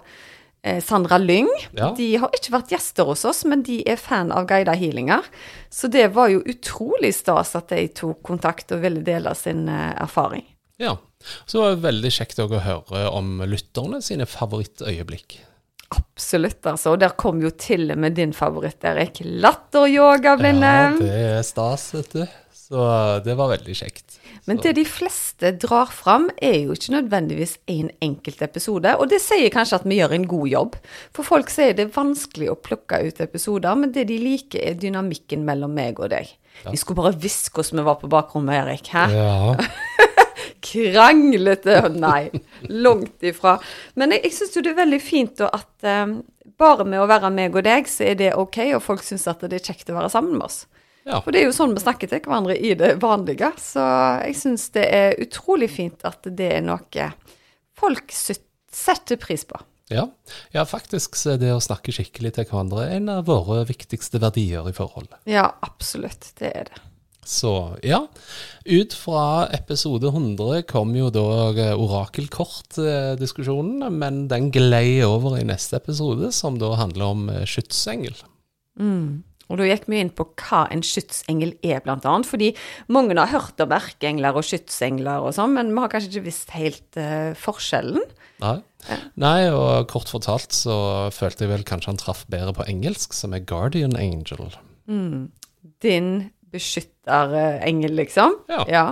eh, 0.62 0.78
Sandra 0.84 1.18
Lyng. 1.18 1.50
Ja. 1.74 1.90
De 1.98 2.12
har 2.22 2.30
ikke 2.36 2.54
vært 2.54 2.76
gjester 2.76 3.10
hos 3.10 3.26
oss, 3.26 3.42
men 3.48 3.66
de 3.66 3.80
er 3.90 3.98
fan 3.98 4.30
av 4.34 4.46
guida 4.50 4.76
healinger. 4.78 5.26
Så 5.70 5.90
det 5.90 6.12
var 6.14 6.30
jo 6.30 6.44
utrolig 6.46 7.14
stas 7.18 7.56
at 7.58 7.74
de 7.74 7.88
tok 7.90 8.22
kontakt 8.26 8.70
og 8.76 8.84
ville 8.86 9.02
dele 9.06 9.34
sin 9.38 9.66
erfaring. 9.70 10.46
Ja. 10.80 10.98
Så 11.44 11.60
var 11.60 11.74
det 11.74 11.84
veldig 11.84 12.10
kjekt 12.14 12.38
å 12.40 12.48
høre 12.48 13.08
om 13.12 13.42
lytterne 13.44 13.98
sine 14.04 14.24
favorittøyeblikk. 14.30 15.40
Absolutt, 15.90 16.62
altså. 16.70 16.94
Og 16.94 17.00
der 17.02 17.16
kom 17.18 17.40
jo 17.42 17.50
til 17.50 17.90
og 17.90 17.98
med 17.98 18.14
din 18.18 18.34
favoritt, 18.36 18.84
Erik. 18.86 19.22
Latteryoga 19.24 20.36
ble 20.38 20.54
Ja, 20.54 20.86
det 20.98 21.10
er 21.10 21.42
stas, 21.46 21.90
vet 21.96 22.14
du. 22.14 22.22
Så 22.70 22.82
det 23.26 23.34
var 23.34 23.50
veldig 23.50 23.74
kjekt. 23.74 24.20
Men 24.46 24.60
det 24.62 24.76
de 24.78 24.84
fleste 24.86 25.50
drar 25.58 25.90
fram, 25.92 26.28
er 26.42 26.56
jo 26.64 26.74
ikke 26.76 26.94
nødvendigvis 26.94 27.56
en 27.70 27.90
enkelt 28.02 28.42
episode. 28.46 28.92
Og 28.98 29.10
det 29.10 29.18
sier 29.22 29.50
kanskje 29.52 29.80
at 29.80 29.88
vi 29.88 29.98
gjør 29.98 30.14
en 30.16 30.28
god 30.30 30.46
jobb. 30.52 30.78
For 31.16 31.26
folk 31.26 31.50
sier 31.52 31.74
det 31.76 31.88
er 31.88 31.96
vanskelig 31.96 32.52
å 32.52 32.58
plukke 32.58 33.02
ut 33.08 33.20
episoder, 33.26 33.74
men 33.78 33.94
det 33.96 34.06
de 34.10 34.20
liker, 34.22 34.62
er 34.62 34.78
dynamikken 34.78 35.42
mellom 35.46 35.74
meg 35.74 35.98
og 35.98 36.12
deg. 36.14 36.30
Vi 36.70 36.78
skulle 36.78 37.02
bare 37.02 37.18
visst 37.18 37.50
hvordan 37.54 37.80
vi 37.80 37.88
var 37.90 37.98
på 38.00 38.10
bakrommet, 38.12 38.62
Erik. 38.62 38.90
Hæ? 38.94 39.06
Ja. 39.14 40.06
Kranglete. 40.64 41.78
Nei, 41.94 42.30
langt 42.68 43.24
ifra. 43.26 43.56
Men 43.98 44.14
jeg, 44.14 44.24
jeg 44.28 44.36
syns 44.36 44.56
jo 44.56 44.64
det 44.64 44.74
er 44.74 44.82
veldig 44.82 45.00
fint 45.02 45.38
da 45.40 45.50
at 45.56 45.88
um, 46.06 46.18
bare 46.60 46.86
med 46.88 47.00
å 47.00 47.08
være 47.10 47.32
meg 47.32 47.56
og 47.56 47.64
deg, 47.66 47.88
så 47.88 48.10
er 48.10 48.20
det 48.20 48.34
ok, 48.38 48.60
og 48.76 48.84
folk 48.84 49.04
syns 49.06 49.28
at 49.30 49.42
det 49.46 49.60
er 49.60 49.72
kjekt 49.72 49.90
å 49.92 49.96
være 49.96 50.12
sammen 50.12 50.36
med 50.36 50.48
oss. 50.48 50.62
ja. 51.08 51.22
For 51.22 51.32
det 51.32 51.42
er 51.42 51.48
jo 51.48 51.56
sånn 51.56 51.74
vi 51.76 51.84
snakker 51.84 52.10
til 52.10 52.22
hverandre 52.24 52.58
i 52.58 52.74
det 52.78 52.94
vanlige. 53.02 53.52
Så 53.60 53.86
jeg 54.26 54.36
syns 54.40 54.68
det 54.76 54.86
er 54.86 55.18
utrolig 55.22 55.70
fint 55.72 56.04
at 56.08 56.28
det 56.28 56.52
er 56.58 56.64
noe 56.66 57.10
folk 57.80 58.12
setter 58.12 59.20
pris 59.20 59.46
på. 59.48 59.60
Ja. 59.90 60.04
ja, 60.54 60.62
faktisk 60.68 61.16
så 61.18 61.32
er 61.34 61.40
det 61.42 61.48
å 61.50 61.62
snakke 61.62 61.90
skikkelig 61.90 62.36
til 62.36 62.46
hverandre 62.46 62.84
en 62.94 63.08
av 63.10 63.24
våre 63.26 63.64
viktigste 63.66 64.20
verdier 64.22 64.68
i 64.70 64.74
forholdet. 64.76 65.18
Ja, 65.26 65.48
absolutt. 65.66 66.28
Det 66.38 66.52
er 66.54 66.68
det. 66.68 66.82
Så 67.26 67.76
ja, 67.86 68.06
ut 68.64 68.94
fra 68.96 69.48
episode 69.54 70.08
100 70.08 70.62
kom 70.70 70.96
jo 70.96 71.10
da 71.12 71.52
orakelkortdiskusjonen, 71.76 73.92
men 73.92 74.28
den 74.32 74.50
glei 74.54 75.02
over 75.04 75.38
i 75.38 75.44
neste 75.46 75.76
episode, 75.78 76.32
som 76.34 76.58
da 76.60 76.74
handler 76.80 77.04
om 77.12 77.20
skytsengel. 77.44 78.16
Mm. 78.80 79.22
Og 79.50 79.58
da 79.58 79.66
gikk 79.66 79.88
vi 79.90 79.98
inn 79.98 80.12
på 80.14 80.28
hva 80.38 80.62
en 80.70 80.82
skytsengel 80.86 81.56
er, 81.66 81.80
blant 81.82 82.06
annet. 82.06 82.28
Fordi 82.30 82.52
mange 82.92 83.16
har 83.18 83.32
hørt 83.32 83.60
om 83.62 83.74
erkeengler 83.74 84.38
og 84.38 84.46
skytsengler 84.46 85.26
og 85.26 85.34
sånn, 85.36 85.56
men 85.58 85.72
vi 85.74 85.82
har 85.82 85.92
kanskje 85.92 86.12
ikke 86.12 86.26
visst 86.28 86.54
helt 86.54 87.00
uh, 87.00 87.32
forskjellen. 87.38 88.04
Nei. 88.44 88.58
Nei, 89.20 89.50
og 89.52 89.90
kort 89.90 90.08
fortalt 90.08 90.54
så 90.56 90.74
følte 91.12 91.44
jeg 91.44 91.52
vel 91.52 91.66
kanskje 91.68 91.92
han 91.92 92.00
traff 92.00 92.22
bedre 92.32 92.54
på 92.56 92.64
engelsk, 92.70 93.12
som 93.16 93.34
er 93.36 93.44
guardian 93.44 93.98
angel. 93.98 94.54
Din 95.84 96.12
beskytterengel, 96.54 97.94
liksom. 98.02 98.36
Ja. 98.70 98.84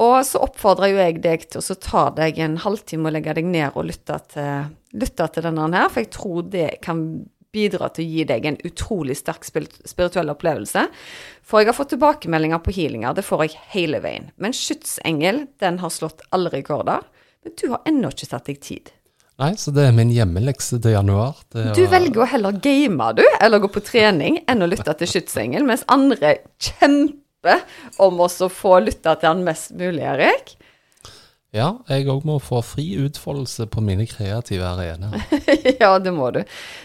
Og 0.00 0.20
så 0.26 0.38
oppfordrer 0.44 0.92
jo 0.92 1.00
jeg 1.00 1.18
deg 1.24 1.48
til 1.50 1.60
å 1.62 1.78
ta 1.82 2.04
deg 2.14 2.38
en 2.42 2.60
halvtime 2.62 3.10
og 3.10 3.16
legge 3.16 3.34
deg 3.40 3.48
ned 3.50 3.74
og 3.74 3.88
lytte 3.88 4.20
til, 4.30 4.70
lytte 4.94 5.26
til 5.34 5.46
denne 5.48 5.68
her, 5.74 5.90
for 5.90 6.04
jeg 6.04 6.12
tror 6.14 6.46
det 6.52 6.68
kan 6.84 7.02
bidra 7.50 7.88
til 7.90 8.04
å 8.04 8.10
gi 8.14 8.24
deg 8.28 8.46
en 8.46 8.60
utrolig 8.66 9.16
sterk 9.18 9.42
spirituell 9.42 10.30
opplevelse. 10.30 10.84
For 11.42 11.62
jeg 11.62 11.72
har 11.72 11.76
fått 11.76 11.90
tilbakemeldinger 11.96 12.62
på 12.62 12.74
healinger, 12.76 13.16
det 13.18 13.26
får 13.26 13.44
jeg 13.46 13.64
hele 13.74 14.02
veien. 14.04 14.30
Men 14.38 14.54
skytsengel, 14.54 15.48
den 15.62 15.80
har 15.82 15.90
slått 15.90 16.22
alle 16.30 16.52
rekorder. 16.54 17.02
Men 17.42 17.56
du 17.58 17.66
har 17.72 17.82
ennå 17.88 18.12
ikke 18.12 18.30
tatt 18.30 18.50
deg 18.50 18.62
tid. 18.62 18.92
Nei, 19.40 19.54
så 19.56 19.72
det 19.72 19.86
er 19.88 19.94
min 19.96 20.10
hjemmelekse 20.12 20.76
til 20.84 20.92
januar. 20.98 21.38
Er 21.56 21.72
Du 21.74 21.82
å- 21.86 21.90
velger 21.90 22.22
å 22.24 22.28
heller 22.28 22.52
game, 22.60 23.12
du, 23.16 23.24
eller 23.40 23.62
gå 23.62 23.70
på 23.72 23.80
trening, 23.86 24.42
enn 24.46 24.60
å 24.62 24.68
lytte 24.68 24.92
til 25.00 25.08
skytsengel, 25.08 25.64
mens 25.64 25.84
andre 25.88 26.36
kjemper 26.60 27.62
om 28.04 28.20
å 28.20 28.28
få 28.52 28.74
lytte 28.84 29.14
til 29.20 29.28
han 29.30 29.44
mest 29.46 29.72
mulig, 29.72 30.02
Erik. 30.04 30.56
Ja, 31.56 31.72
jeg 31.88 32.04
òg 32.06 32.22
må 32.28 32.36
få 32.38 32.60
fri 32.62 32.84
utfoldelse 33.02 33.64
på 33.72 33.82
mine 33.82 34.04
kreative 34.06 34.62
arenaer. 34.68 35.24
ja, 35.80 35.96
det 35.98 36.12
må 36.14 36.28
du. 36.36 36.44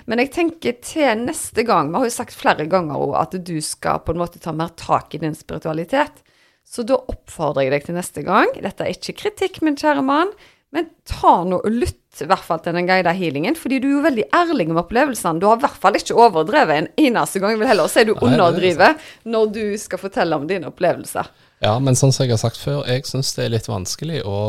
Men 0.10 0.24
jeg 0.24 0.32
tenker 0.34 0.80
til 0.82 1.22
neste 1.28 1.62
gang 1.68 1.92
Vi 1.92 2.00
har 2.00 2.08
jo 2.08 2.16
sagt 2.16 2.34
flere 2.34 2.66
ganger 2.72 2.98
også 2.98 3.20
at 3.22 3.36
du 3.46 3.60
skal 3.62 4.00
på 4.02 4.16
en 4.16 4.24
måte 4.24 4.42
ta 4.42 4.56
mer 4.58 4.72
tak 4.80 5.14
i 5.14 5.22
din 5.22 5.36
spiritualitet. 5.38 6.24
Så 6.66 6.82
da 6.88 6.98
oppfordrer 6.98 7.68
jeg 7.68 7.76
deg 7.76 7.86
til 7.86 8.00
neste 8.00 8.24
gang. 8.26 8.50
Dette 8.58 8.88
er 8.88 8.96
ikke 8.96 9.14
kritikk, 9.20 9.62
min 9.62 9.78
kjære 9.78 10.02
mann, 10.08 10.32
men 10.74 10.90
ta 11.06 11.44
nå 11.46 11.60
og 11.62 11.70
lytt 11.84 12.02
i 12.24 12.28
hvert 12.30 12.46
fall 12.48 12.62
til 12.64 12.78
den 12.78 12.88
guida 12.88 13.12
healingen, 13.16 13.58
fordi 13.60 13.82
du 13.84 13.90
er 13.90 13.96
jo 13.98 14.04
veldig 14.06 14.26
ærlig 14.40 14.70
om 14.72 14.80
opplevelsene. 14.80 15.42
Du 15.42 15.50
har 15.50 15.60
i 15.60 15.66
hvert 15.66 15.82
fall 15.82 15.98
ikke 16.00 16.16
overdrevet 16.16 16.78
en 16.78 16.88
eneste 17.08 17.42
gang. 17.42 17.56
Jeg 17.56 17.64
vil 17.64 17.72
heller 17.74 17.92
si 17.92 18.06
du 18.08 18.14
er 18.16 18.24
underdriver 18.30 18.96
når 19.36 19.52
du 19.58 19.64
skal 19.82 20.02
fortelle 20.02 20.40
om 20.40 20.48
dine 20.48 20.72
opplevelser. 20.72 21.28
Ja, 21.66 21.76
men 21.80 21.98
sånn 22.00 22.14
som 22.16 22.26
jeg 22.26 22.36
har 22.36 22.42
sagt 22.42 22.60
før, 22.62 22.84
jeg 22.88 23.06
syns 23.10 23.34
det 23.36 23.46
er 23.46 23.56
litt 23.58 23.70
vanskelig 23.72 24.22
å 24.28 24.40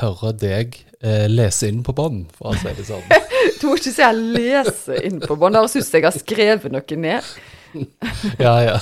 høre 0.00 0.32
deg 0.36 0.78
eh, 1.04 1.26
lese 1.30 1.68
inn 1.70 1.82
på 1.86 1.94
bånd, 1.96 2.26
for 2.36 2.52
å 2.52 2.58
si 2.58 2.72
det 2.76 2.88
sånn. 2.88 3.04
Du 3.60 3.68
må 3.68 3.76
ikke 3.76 3.92
si 3.92 4.00
jeg 4.00 4.16
leser 4.34 5.04
inn 5.04 5.20
på 5.20 5.36
bånd. 5.36 5.56
Da 5.56 5.64
jeg 5.68 5.84
jeg 5.84 6.04
har 6.06 6.16
skrevet 6.16 6.72
noe 6.72 6.98
ned. 7.00 7.34
Ja, 8.38 8.54
ja. 8.62 8.74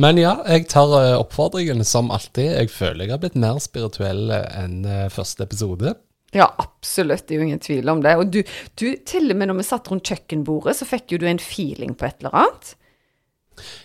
Men 0.00 0.18
ja, 0.20 0.38
jeg 0.48 0.68
tar 0.72 0.92
eh, 0.96 1.16
oppfordringen 1.18 1.84
som 1.84 2.10
alltid. 2.14 2.54
Jeg 2.56 2.72
føler 2.72 3.04
jeg 3.04 3.12
har 3.14 3.20
blitt 3.22 3.38
mer 3.40 3.60
spirituell 3.62 4.30
eh, 4.32 4.46
enn 4.62 4.78
eh, 4.88 5.08
første 5.12 5.44
episode. 5.44 5.94
Ja, 6.36 6.46
absolutt. 6.62 7.26
Det 7.26 7.34
er 7.34 7.40
jo 7.40 7.46
ingen 7.48 7.62
tvil 7.62 7.90
om 7.90 8.02
det. 8.04 8.14
Og 8.20 8.30
du, 8.30 8.42
du, 8.78 8.86
til 9.06 9.32
og 9.32 9.38
med 9.38 9.50
når 9.50 9.60
vi 9.60 9.66
satt 9.66 9.90
rundt 9.90 10.06
kjøkkenbordet, 10.06 10.76
så 10.78 10.86
fikk 10.88 11.14
jo 11.14 11.22
du 11.22 11.26
en 11.30 11.42
feeling 11.42 11.96
på 11.98 12.06
et 12.06 12.22
eller 12.22 12.36
annet. 12.42 12.74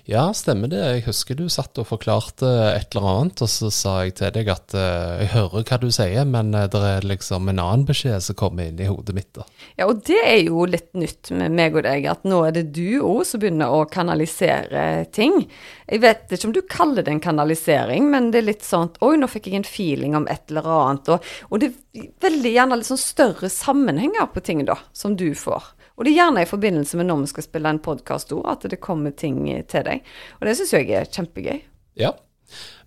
Ja, 0.09 0.27
stemmer 0.38 0.69
det. 0.71 0.81
Jeg 0.81 1.05
husker 1.07 1.38
du 1.38 1.45
satt 1.51 1.77
og 1.81 1.88
forklarte 1.89 2.49
et 2.75 2.95
eller 2.95 3.07
annet, 3.11 3.41
og 3.41 3.49
så 3.51 3.71
sa 3.73 3.95
jeg 4.05 4.15
til 4.19 4.33
deg 4.35 4.49
at 4.53 4.75
eh, 4.77 5.23
jeg 5.23 5.31
hører 5.35 5.65
hva 5.65 5.79
du 5.81 5.88
sier, 5.93 6.27
men 6.29 6.53
eh, 6.53 6.67
det 6.71 6.81
er 6.89 7.07
liksom 7.07 7.49
en 7.51 7.61
annen 7.61 7.85
beskjed 7.88 8.23
som 8.23 8.38
kommer 8.39 8.69
inn 8.69 8.81
i 8.81 8.89
hodet 8.89 9.15
mitt. 9.17 9.31
da. 9.35 9.45
Ja, 9.79 9.89
og 9.89 10.03
det 10.07 10.21
er 10.21 10.41
jo 10.45 10.65
litt 10.69 10.91
nytt 10.97 11.31
med 11.35 11.55
meg 11.57 11.77
og 11.77 11.85
deg, 11.88 12.07
at 12.11 12.25
nå 12.27 12.43
er 12.47 12.55
det 12.57 12.67
du 12.75 12.99
òg 13.01 13.23
som 13.27 13.43
begynner 13.43 13.73
å 13.73 13.85
kanalisere 13.91 15.05
ting. 15.15 15.45
Jeg 15.89 16.01
vet 16.01 16.31
ikke 16.31 16.49
om 16.49 16.55
du 16.55 16.61
kaller 16.69 17.05
det 17.05 17.13
en 17.13 17.23
kanalisering, 17.23 18.09
men 18.13 18.31
det 18.33 18.41
er 18.41 18.49
litt 18.53 18.65
sånn 18.65 18.93
oi, 19.05 19.15
nå 19.19 19.29
fikk 19.31 19.51
jeg 19.51 19.61
en 19.61 19.67
feeling 19.67 20.17
om 20.17 20.29
et 20.31 20.53
eller 20.53 20.69
annet. 20.79 21.13
Og, 21.13 21.33
og 21.49 21.61
det 21.61 21.71
er 21.71 22.09
veldig 22.25 22.53
gjerne 22.55 22.79
litt 22.79 22.89
sånn 22.89 23.01
større 23.01 23.51
sammenhenger 23.53 24.29
på 24.33 24.43
ting, 24.45 24.65
da, 24.65 24.79
som 24.93 25.17
du 25.19 25.29
får. 25.38 25.74
Og 25.95 26.05
det 26.05 26.12
er 26.12 26.19
gjerne 26.19 26.43
i 26.43 26.49
forbindelse 26.49 26.99
med 26.99 27.08
når 27.08 27.23
vi 27.23 27.31
skal 27.31 27.45
spille 27.47 27.71
en 27.71 27.81
podkast 27.84 28.34
òg, 28.36 28.43
at 28.51 28.67
det 28.71 28.81
kommer 28.84 29.15
ting 29.15 29.45
til 29.71 29.86
deg. 29.88 30.03
Og 30.39 30.47
det 30.47 30.58
syns 30.60 30.75
jeg 30.75 30.91
er 30.91 31.08
kjempegøy. 31.08 31.62
Ja. 31.99 32.12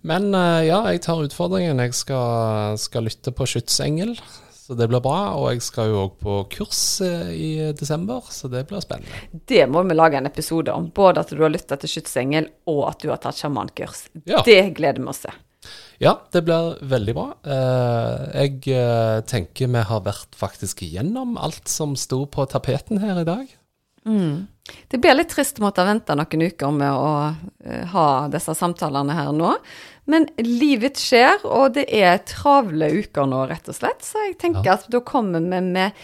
Men 0.05 0.29
eh, 0.37 0.67
ja, 0.69 0.83
jeg 0.93 1.01
tar 1.03 1.23
utfordringen. 1.25 1.81
Jeg 1.83 1.97
skal, 1.97 2.77
skal 2.79 3.09
lytte 3.09 3.33
på 3.35 3.47
Skytsengel, 3.49 4.13
så 4.53 4.77
det 4.77 4.87
blir 4.91 5.01
bra. 5.03 5.33
Og 5.39 5.49
jeg 5.55 5.65
skal 5.65 5.89
jo 5.89 6.05
òg 6.05 6.15
på 6.21 6.37
kurs 6.53 6.83
eh, 7.05 7.33
i 7.33 7.51
desember, 7.77 8.29
så 8.29 8.51
det 8.51 8.67
blir 8.69 8.85
spennende. 8.85 9.41
Det 9.49 9.65
må 9.71 9.83
vi 9.89 9.97
lage 9.97 10.21
en 10.21 10.29
episode 10.29 10.73
om. 10.73 10.91
Både 10.95 11.25
at 11.25 11.33
du 11.33 11.41
har 11.41 11.53
lytta 11.53 11.79
til 11.81 11.97
skytsengel, 11.97 12.51
og 12.69 12.85
at 12.93 13.01
du 13.01 13.09
har 13.11 13.21
tatt 13.23 13.41
sjamankurs. 13.41 14.07
Ja. 14.29 14.45
Det 14.45 14.61
gleder 14.77 15.01
vi 15.01 15.09
oss 15.11 15.25
til. 15.25 15.45
Ja, 15.99 16.13
det 16.31 16.45
blir 16.47 16.77
veldig 16.87 17.13
bra. 17.15 17.27
Eh, 17.43 18.43
jeg 18.45 18.71
eh, 18.71 19.19
tenker 19.27 19.67
vi 19.67 19.81
har 19.89 20.05
vært 20.05 20.37
faktisk 20.39 20.85
igjennom 20.87 21.35
alt 21.35 21.67
som 21.67 21.97
sto 21.99 22.23
på 22.31 22.45
tapeten 22.47 23.01
her 23.03 23.19
i 23.19 23.27
dag. 23.27 23.49
Det 24.87 24.99
blir 25.01 25.17
litt 25.17 25.31
trist 25.33 25.59
å 25.59 25.65
måtte 25.65 25.83
vente 25.83 26.15
noen 26.15 26.45
uker 26.47 26.71
med 26.71 26.93
å 26.95 27.11
eh, 27.65 27.83
ha 27.91 28.05
disse 28.31 28.55
samtalene 28.55 29.17
her 29.17 29.33
nå. 29.35 29.57
Men 30.09 30.29
livet 30.41 30.97
skjer, 30.97 31.43
og 31.45 31.75
det 31.75 31.85
er 31.93 32.23
travle 32.25 32.89
uker 33.03 33.27
nå, 33.29 33.43
rett 33.51 33.67
og 33.69 33.77
slett. 33.77 33.99
Så 34.05 34.23
jeg 34.23 34.39
tenker 34.41 34.71
at 34.77 34.87
da 34.89 35.03
kommer 35.05 35.43
vi 35.43 35.59
med 35.67 35.99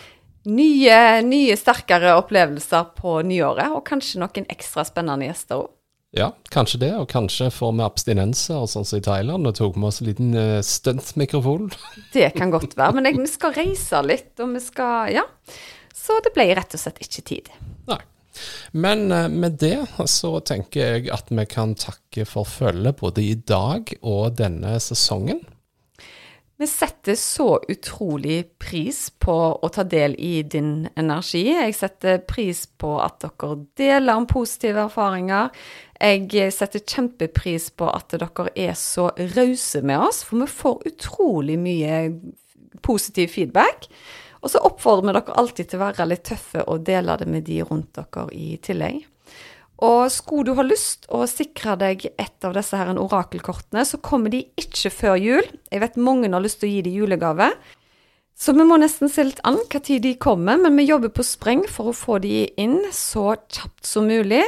nye, 0.45 0.99
nye, 1.25 1.55
sterkere 1.57 2.13
opplevelser 2.19 2.91
på 2.99 3.17
nyåret. 3.25 3.71
Og 3.73 3.85
kanskje 3.87 4.21
noen 4.21 4.51
ekstra 4.51 4.85
spennende 4.85 5.31
gjester 5.31 5.63
òg. 5.63 5.71
Ja, 6.15 6.29
kanskje 6.47 6.79
det, 6.85 6.93
og 6.95 7.09
kanskje 7.11 7.49
får 7.51 7.73
vi 7.75 7.83
abstinenser, 7.83 8.63
sånn 8.71 8.87
som 8.87 9.01
i 9.01 9.03
Thailand, 9.03 9.49
og 9.49 9.57
tok 9.57 9.75
med 9.75 9.89
oss 9.89 9.99
en 9.99 10.07
liten 10.07 10.31
uh, 10.31 10.61
stuntmikrofon. 10.63 11.67
Det 12.15 12.29
kan 12.37 12.53
godt 12.53 12.77
være. 12.79 12.95
Men 12.95 13.09
jeg, 13.09 13.19
vi 13.19 13.31
skal 13.31 13.55
reise 13.57 13.99
litt, 14.05 14.31
og 14.39 14.55
vi 14.55 14.63
skal 14.63 15.15
Ja. 15.17 15.27
Så 15.95 16.19
det 16.21 16.35
ble 16.35 16.43
rett 16.53 16.75
og 16.75 16.79
slett 16.79 16.99
ikke 17.01 17.23
tid. 17.25 17.47
Nei. 17.89 17.97
Men 18.75 19.11
eh, 19.15 19.29
med 19.31 19.55
det 19.61 19.87
så 20.11 20.35
tenker 20.43 20.81
jeg 20.97 21.09
at 21.15 21.31
vi 21.31 21.45
kan 21.49 21.73
takke 21.79 22.27
for 22.29 22.45
følget 22.45 22.99
både 22.99 23.23
i 23.23 23.35
dag 23.39 23.89
og 24.03 24.35
denne 24.37 24.75
sesongen. 24.83 25.39
Vi 26.57 26.67
setter 26.71 27.17
så 27.19 27.57
utrolig 27.67 28.45
pris 28.63 29.09
på 29.19 29.33
å 29.59 29.69
ta 29.75 29.83
del 29.83 30.13
i 30.15 30.39
din 30.47 30.85
energi. 30.95 31.49
Jeg 31.51 31.75
setter 31.75 32.21
pris 32.23 32.63
på 32.79 32.93
at 33.03 33.19
dere 33.25 33.57
deler 33.75 34.21
om 34.21 34.27
positive 34.29 34.85
erfaringer. 34.87 35.49
Jeg 36.05 36.51
setter 36.53 36.83
kjempepris 36.85 37.71
på 37.79 37.87
at 37.89 38.13
dere 38.13 38.51
er 38.53 38.75
så 38.77 39.07
rause 39.35 39.81
med 39.81 40.03
oss, 40.05 40.21
for 40.27 40.43
vi 40.43 40.49
får 40.51 40.85
utrolig 40.91 41.57
mye 41.57 41.97
positiv 42.85 43.31
feedback. 43.33 43.87
Og 44.45 44.51
så 44.53 44.61
oppfordrer 44.61 45.07
vi 45.07 45.15
dere 45.17 45.37
alltid 45.41 45.71
til 45.71 45.79
å 45.79 45.85
være 45.87 46.05
litt 46.11 46.27
tøffe 46.29 46.61
og 46.69 46.85
dele 46.85 47.15
det 47.17 47.25
med 47.31 47.47
de 47.47 47.63
rundt 47.65 47.97
dere 47.97 48.27
i 48.37 48.53
tillegg. 48.61 49.01
Og 49.83 50.05
skulle 50.13 50.45
du 50.47 50.59
ha 50.59 50.63
lyst 50.63 51.09
å 51.11 51.25
sikre 51.27 51.73
deg 51.81 52.05
et 52.13 52.45
av 52.47 52.53
disse 52.55 52.77
her 52.79 52.93
orakelkortene, 52.93 53.83
så 53.83 53.99
kommer 53.99 54.31
de 54.31 54.45
ikke 54.61 54.93
før 54.93 55.17
jul. 55.19 55.49
Jeg 55.73 55.83
vet 55.83 55.97
mange 55.99 56.29
har 56.31 56.43
lyst 56.43 56.61
til 56.61 56.69
å 56.69 56.75
gi 56.75 56.85
de 56.85 56.93
julegave. 56.95 57.49
Så 58.35 58.53
vi 58.55 58.67
må 58.67 58.77
nesten 58.79 59.11
se 59.11 59.23
litt 59.23 59.41
an 59.47 59.57
hva 59.71 59.79
tid 59.79 60.03
de 60.03 60.13
kommer, 60.19 60.59
men 60.59 60.75
vi 60.77 60.87
jobber 60.87 61.11
på 61.15 61.23
spreng 61.23 61.63
for 61.71 61.91
å 61.91 61.95
få 61.95 62.19
de 62.23 62.45
inn 62.59 62.81
så 62.93 63.33
kjapt 63.39 63.87
som 63.87 64.07
mulig. 64.11 64.43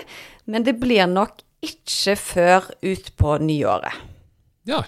Men 0.48 0.64
det 0.68 0.78
blir 0.80 1.08
nok 1.12 1.42
ikke 1.66 2.16
før 2.20 2.72
utpå 2.86 3.38
nyåret. 3.44 4.06
Ja. 4.68 4.84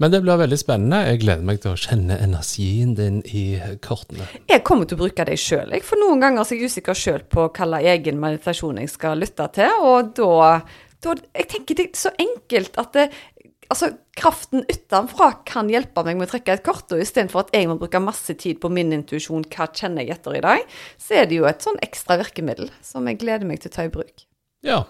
Men 0.00 0.12
det 0.12 0.22
blir 0.24 0.38
veldig 0.40 0.56
spennende. 0.58 1.02
Jeg 1.10 1.20
gleder 1.24 1.44
meg 1.44 1.60
til 1.62 1.74
å 1.74 1.80
kjenne 1.80 2.16
energien 2.24 2.94
din 2.96 3.18
i 3.28 3.44
kortene. 3.84 4.28
Jeg 4.48 4.64
kommer 4.66 4.88
til 4.88 4.96
å 4.96 5.02
bruke 5.02 5.26
dem 5.28 5.40
sjøl, 5.40 5.74
for 5.84 6.00
noen 6.00 6.22
ganger 6.24 6.44
er 6.44 6.56
jeg 6.56 6.70
usikker 6.70 6.96
sjøl 6.96 7.26
på 7.28 7.44
hvilken 7.50 7.76
egen 7.92 8.22
meditasjon 8.22 8.80
jeg 8.80 8.92
skal 8.92 9.20
lytte 9.20 9.50
til, 9.58 9.74
og 9.84 10.14
da, 10.16 10.62
da 11.04 11.18
Jeg 11.36 11.50
tenker 11.52 11.76
det 11.76 11.90
er 11.90 12.00
så 12.00 12.14
enkelt 12.24 12.80
at 12.80 12.96
det, 12.96 13.06
altså, 13.68 13.90
kraften 14.16 14.64
utenfra 14.68 15.30
kan 15.48 15.68
hjelpe 15.72 16.04
meg 16.06 16.18
med 16.18 16.28
å 16.28 16.32
trekke 16.32 16.56
et 16.56 16.64
kort, 16.64 16.88
og 16.88 17.04
istedenfor 17.04 17.44
at 17.44 17.52
jeg 17.56 17.68
må 17.68 17.76
bruke 17.80 18.00
masse 18.02 18.34
tid 18.40 18.62
på 18.62 18.72
min 18.72 18.94
intuisjon, 18.96 19.44
hva 19.52 19.68
kjenner 19.68 20.06
jeg 20.06 20.16
etter 20.16 20.38
i 20.38 20.44
dag, 20.46 20.64
så 21.00 21.20
er 21.20 21.28
det 21.28 21.36
jo 21.36 21.48
et 21.50 21.68
sånn 21.68 21.80
ekstra 21.84 22.16
virkemiddel 22.22 22.72
som 22.84 23.08
jeg 23.08 23.20
gleder 23.20 23.48
meg 23.48 23.60
til 23.60 23.72
å 23.72 23.76
ta 23.76 23.84
i 23.84 23.92
bruk. 23.92 24.24
Ja. 24.64 24.84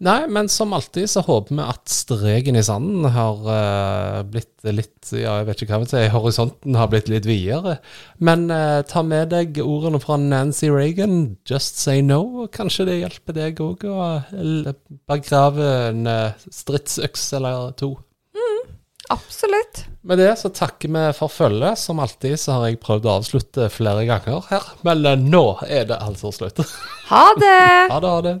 Nei, 0.00 0.24
men 0.32 0.48
som 0.48 0.72
alltid 0.72 1.10
så 1.12 1.20
håper 1.20 1.52
vi 1.58 1.64
at 1.68 1.90
streken 1.92 2.56
i 2.56 2.62
sanden 2.64 3.04
har 3.12 3.42
uh, 3.44 4.22
blitt 4.24 4.64
litt 4.64 5.10
Ja, 5.12 5.34
jeg 5.40 5.48
vet 5.50 5.60
ikke 5.60 5.74
hva 5.74 5.80
jeg 5.80 5.84
vil 5.84 5.90
si, 5.92 6.04
horisonten 6.14 6.78
har 6.80 6.88
blitt 6.92 7.10
litt 7.12 7.28
videre. 7.28 7.76
Men 8.16 8.46
uh, 8.48 8.80
ta 8.88 9.04
med 9.04 9.28
deg 9.34 9.60
ordene 9.60 10.00
fra 10.00 10.16
Nancy 10.20 10.70
Reagan, 10.72 11.36
'just 11.44 11.80
say 11.84 12.00
no'. 12.00 12.48
Kanskje 12.48 12.88
det 12.88 12.98
hjelper 13.02 13.36
deg 13.36 13.60
òg 13.60 13.84
å 13.92 14.08
begrave 15.10 15.70
en 15.90 16.08
stridsøks 16.48 17.28
eller 17.36 17.76
to. 17.76 17.92
Mm, 18.32 18.74
absolutt. 19.12 19.84
Med 20.00 20.22
det 20.22 20.32
så 20.40 20.48
takker 20.48 20.88
vi 20.96 21.08
for 21.16 21.28
følget. 21.28 21.76
Som 21.76 22.00
alltid 22.00 22.40
så 22.40 22.56
har 22.56 22.70
jeg 22.70 22.80
prøvd 22.80 23.08
å 23.08 23.18
avslutte 23.20 23.68
flere 23.72 24.08
ganger 24.08 24.48
her, 24.48 24.76
men 24.88 25.28
nå 25.28 25.44
er 25.68 25.90
det 25.92 26.00
altså 26.00 26.32
slutt. 26.32 26.64
Ha 27.12 27.26
det! 27.36 27.66
ha 27.92 28.00
det, 28.00 28.14
ha 28.16 28.22
det. 28.30 28.40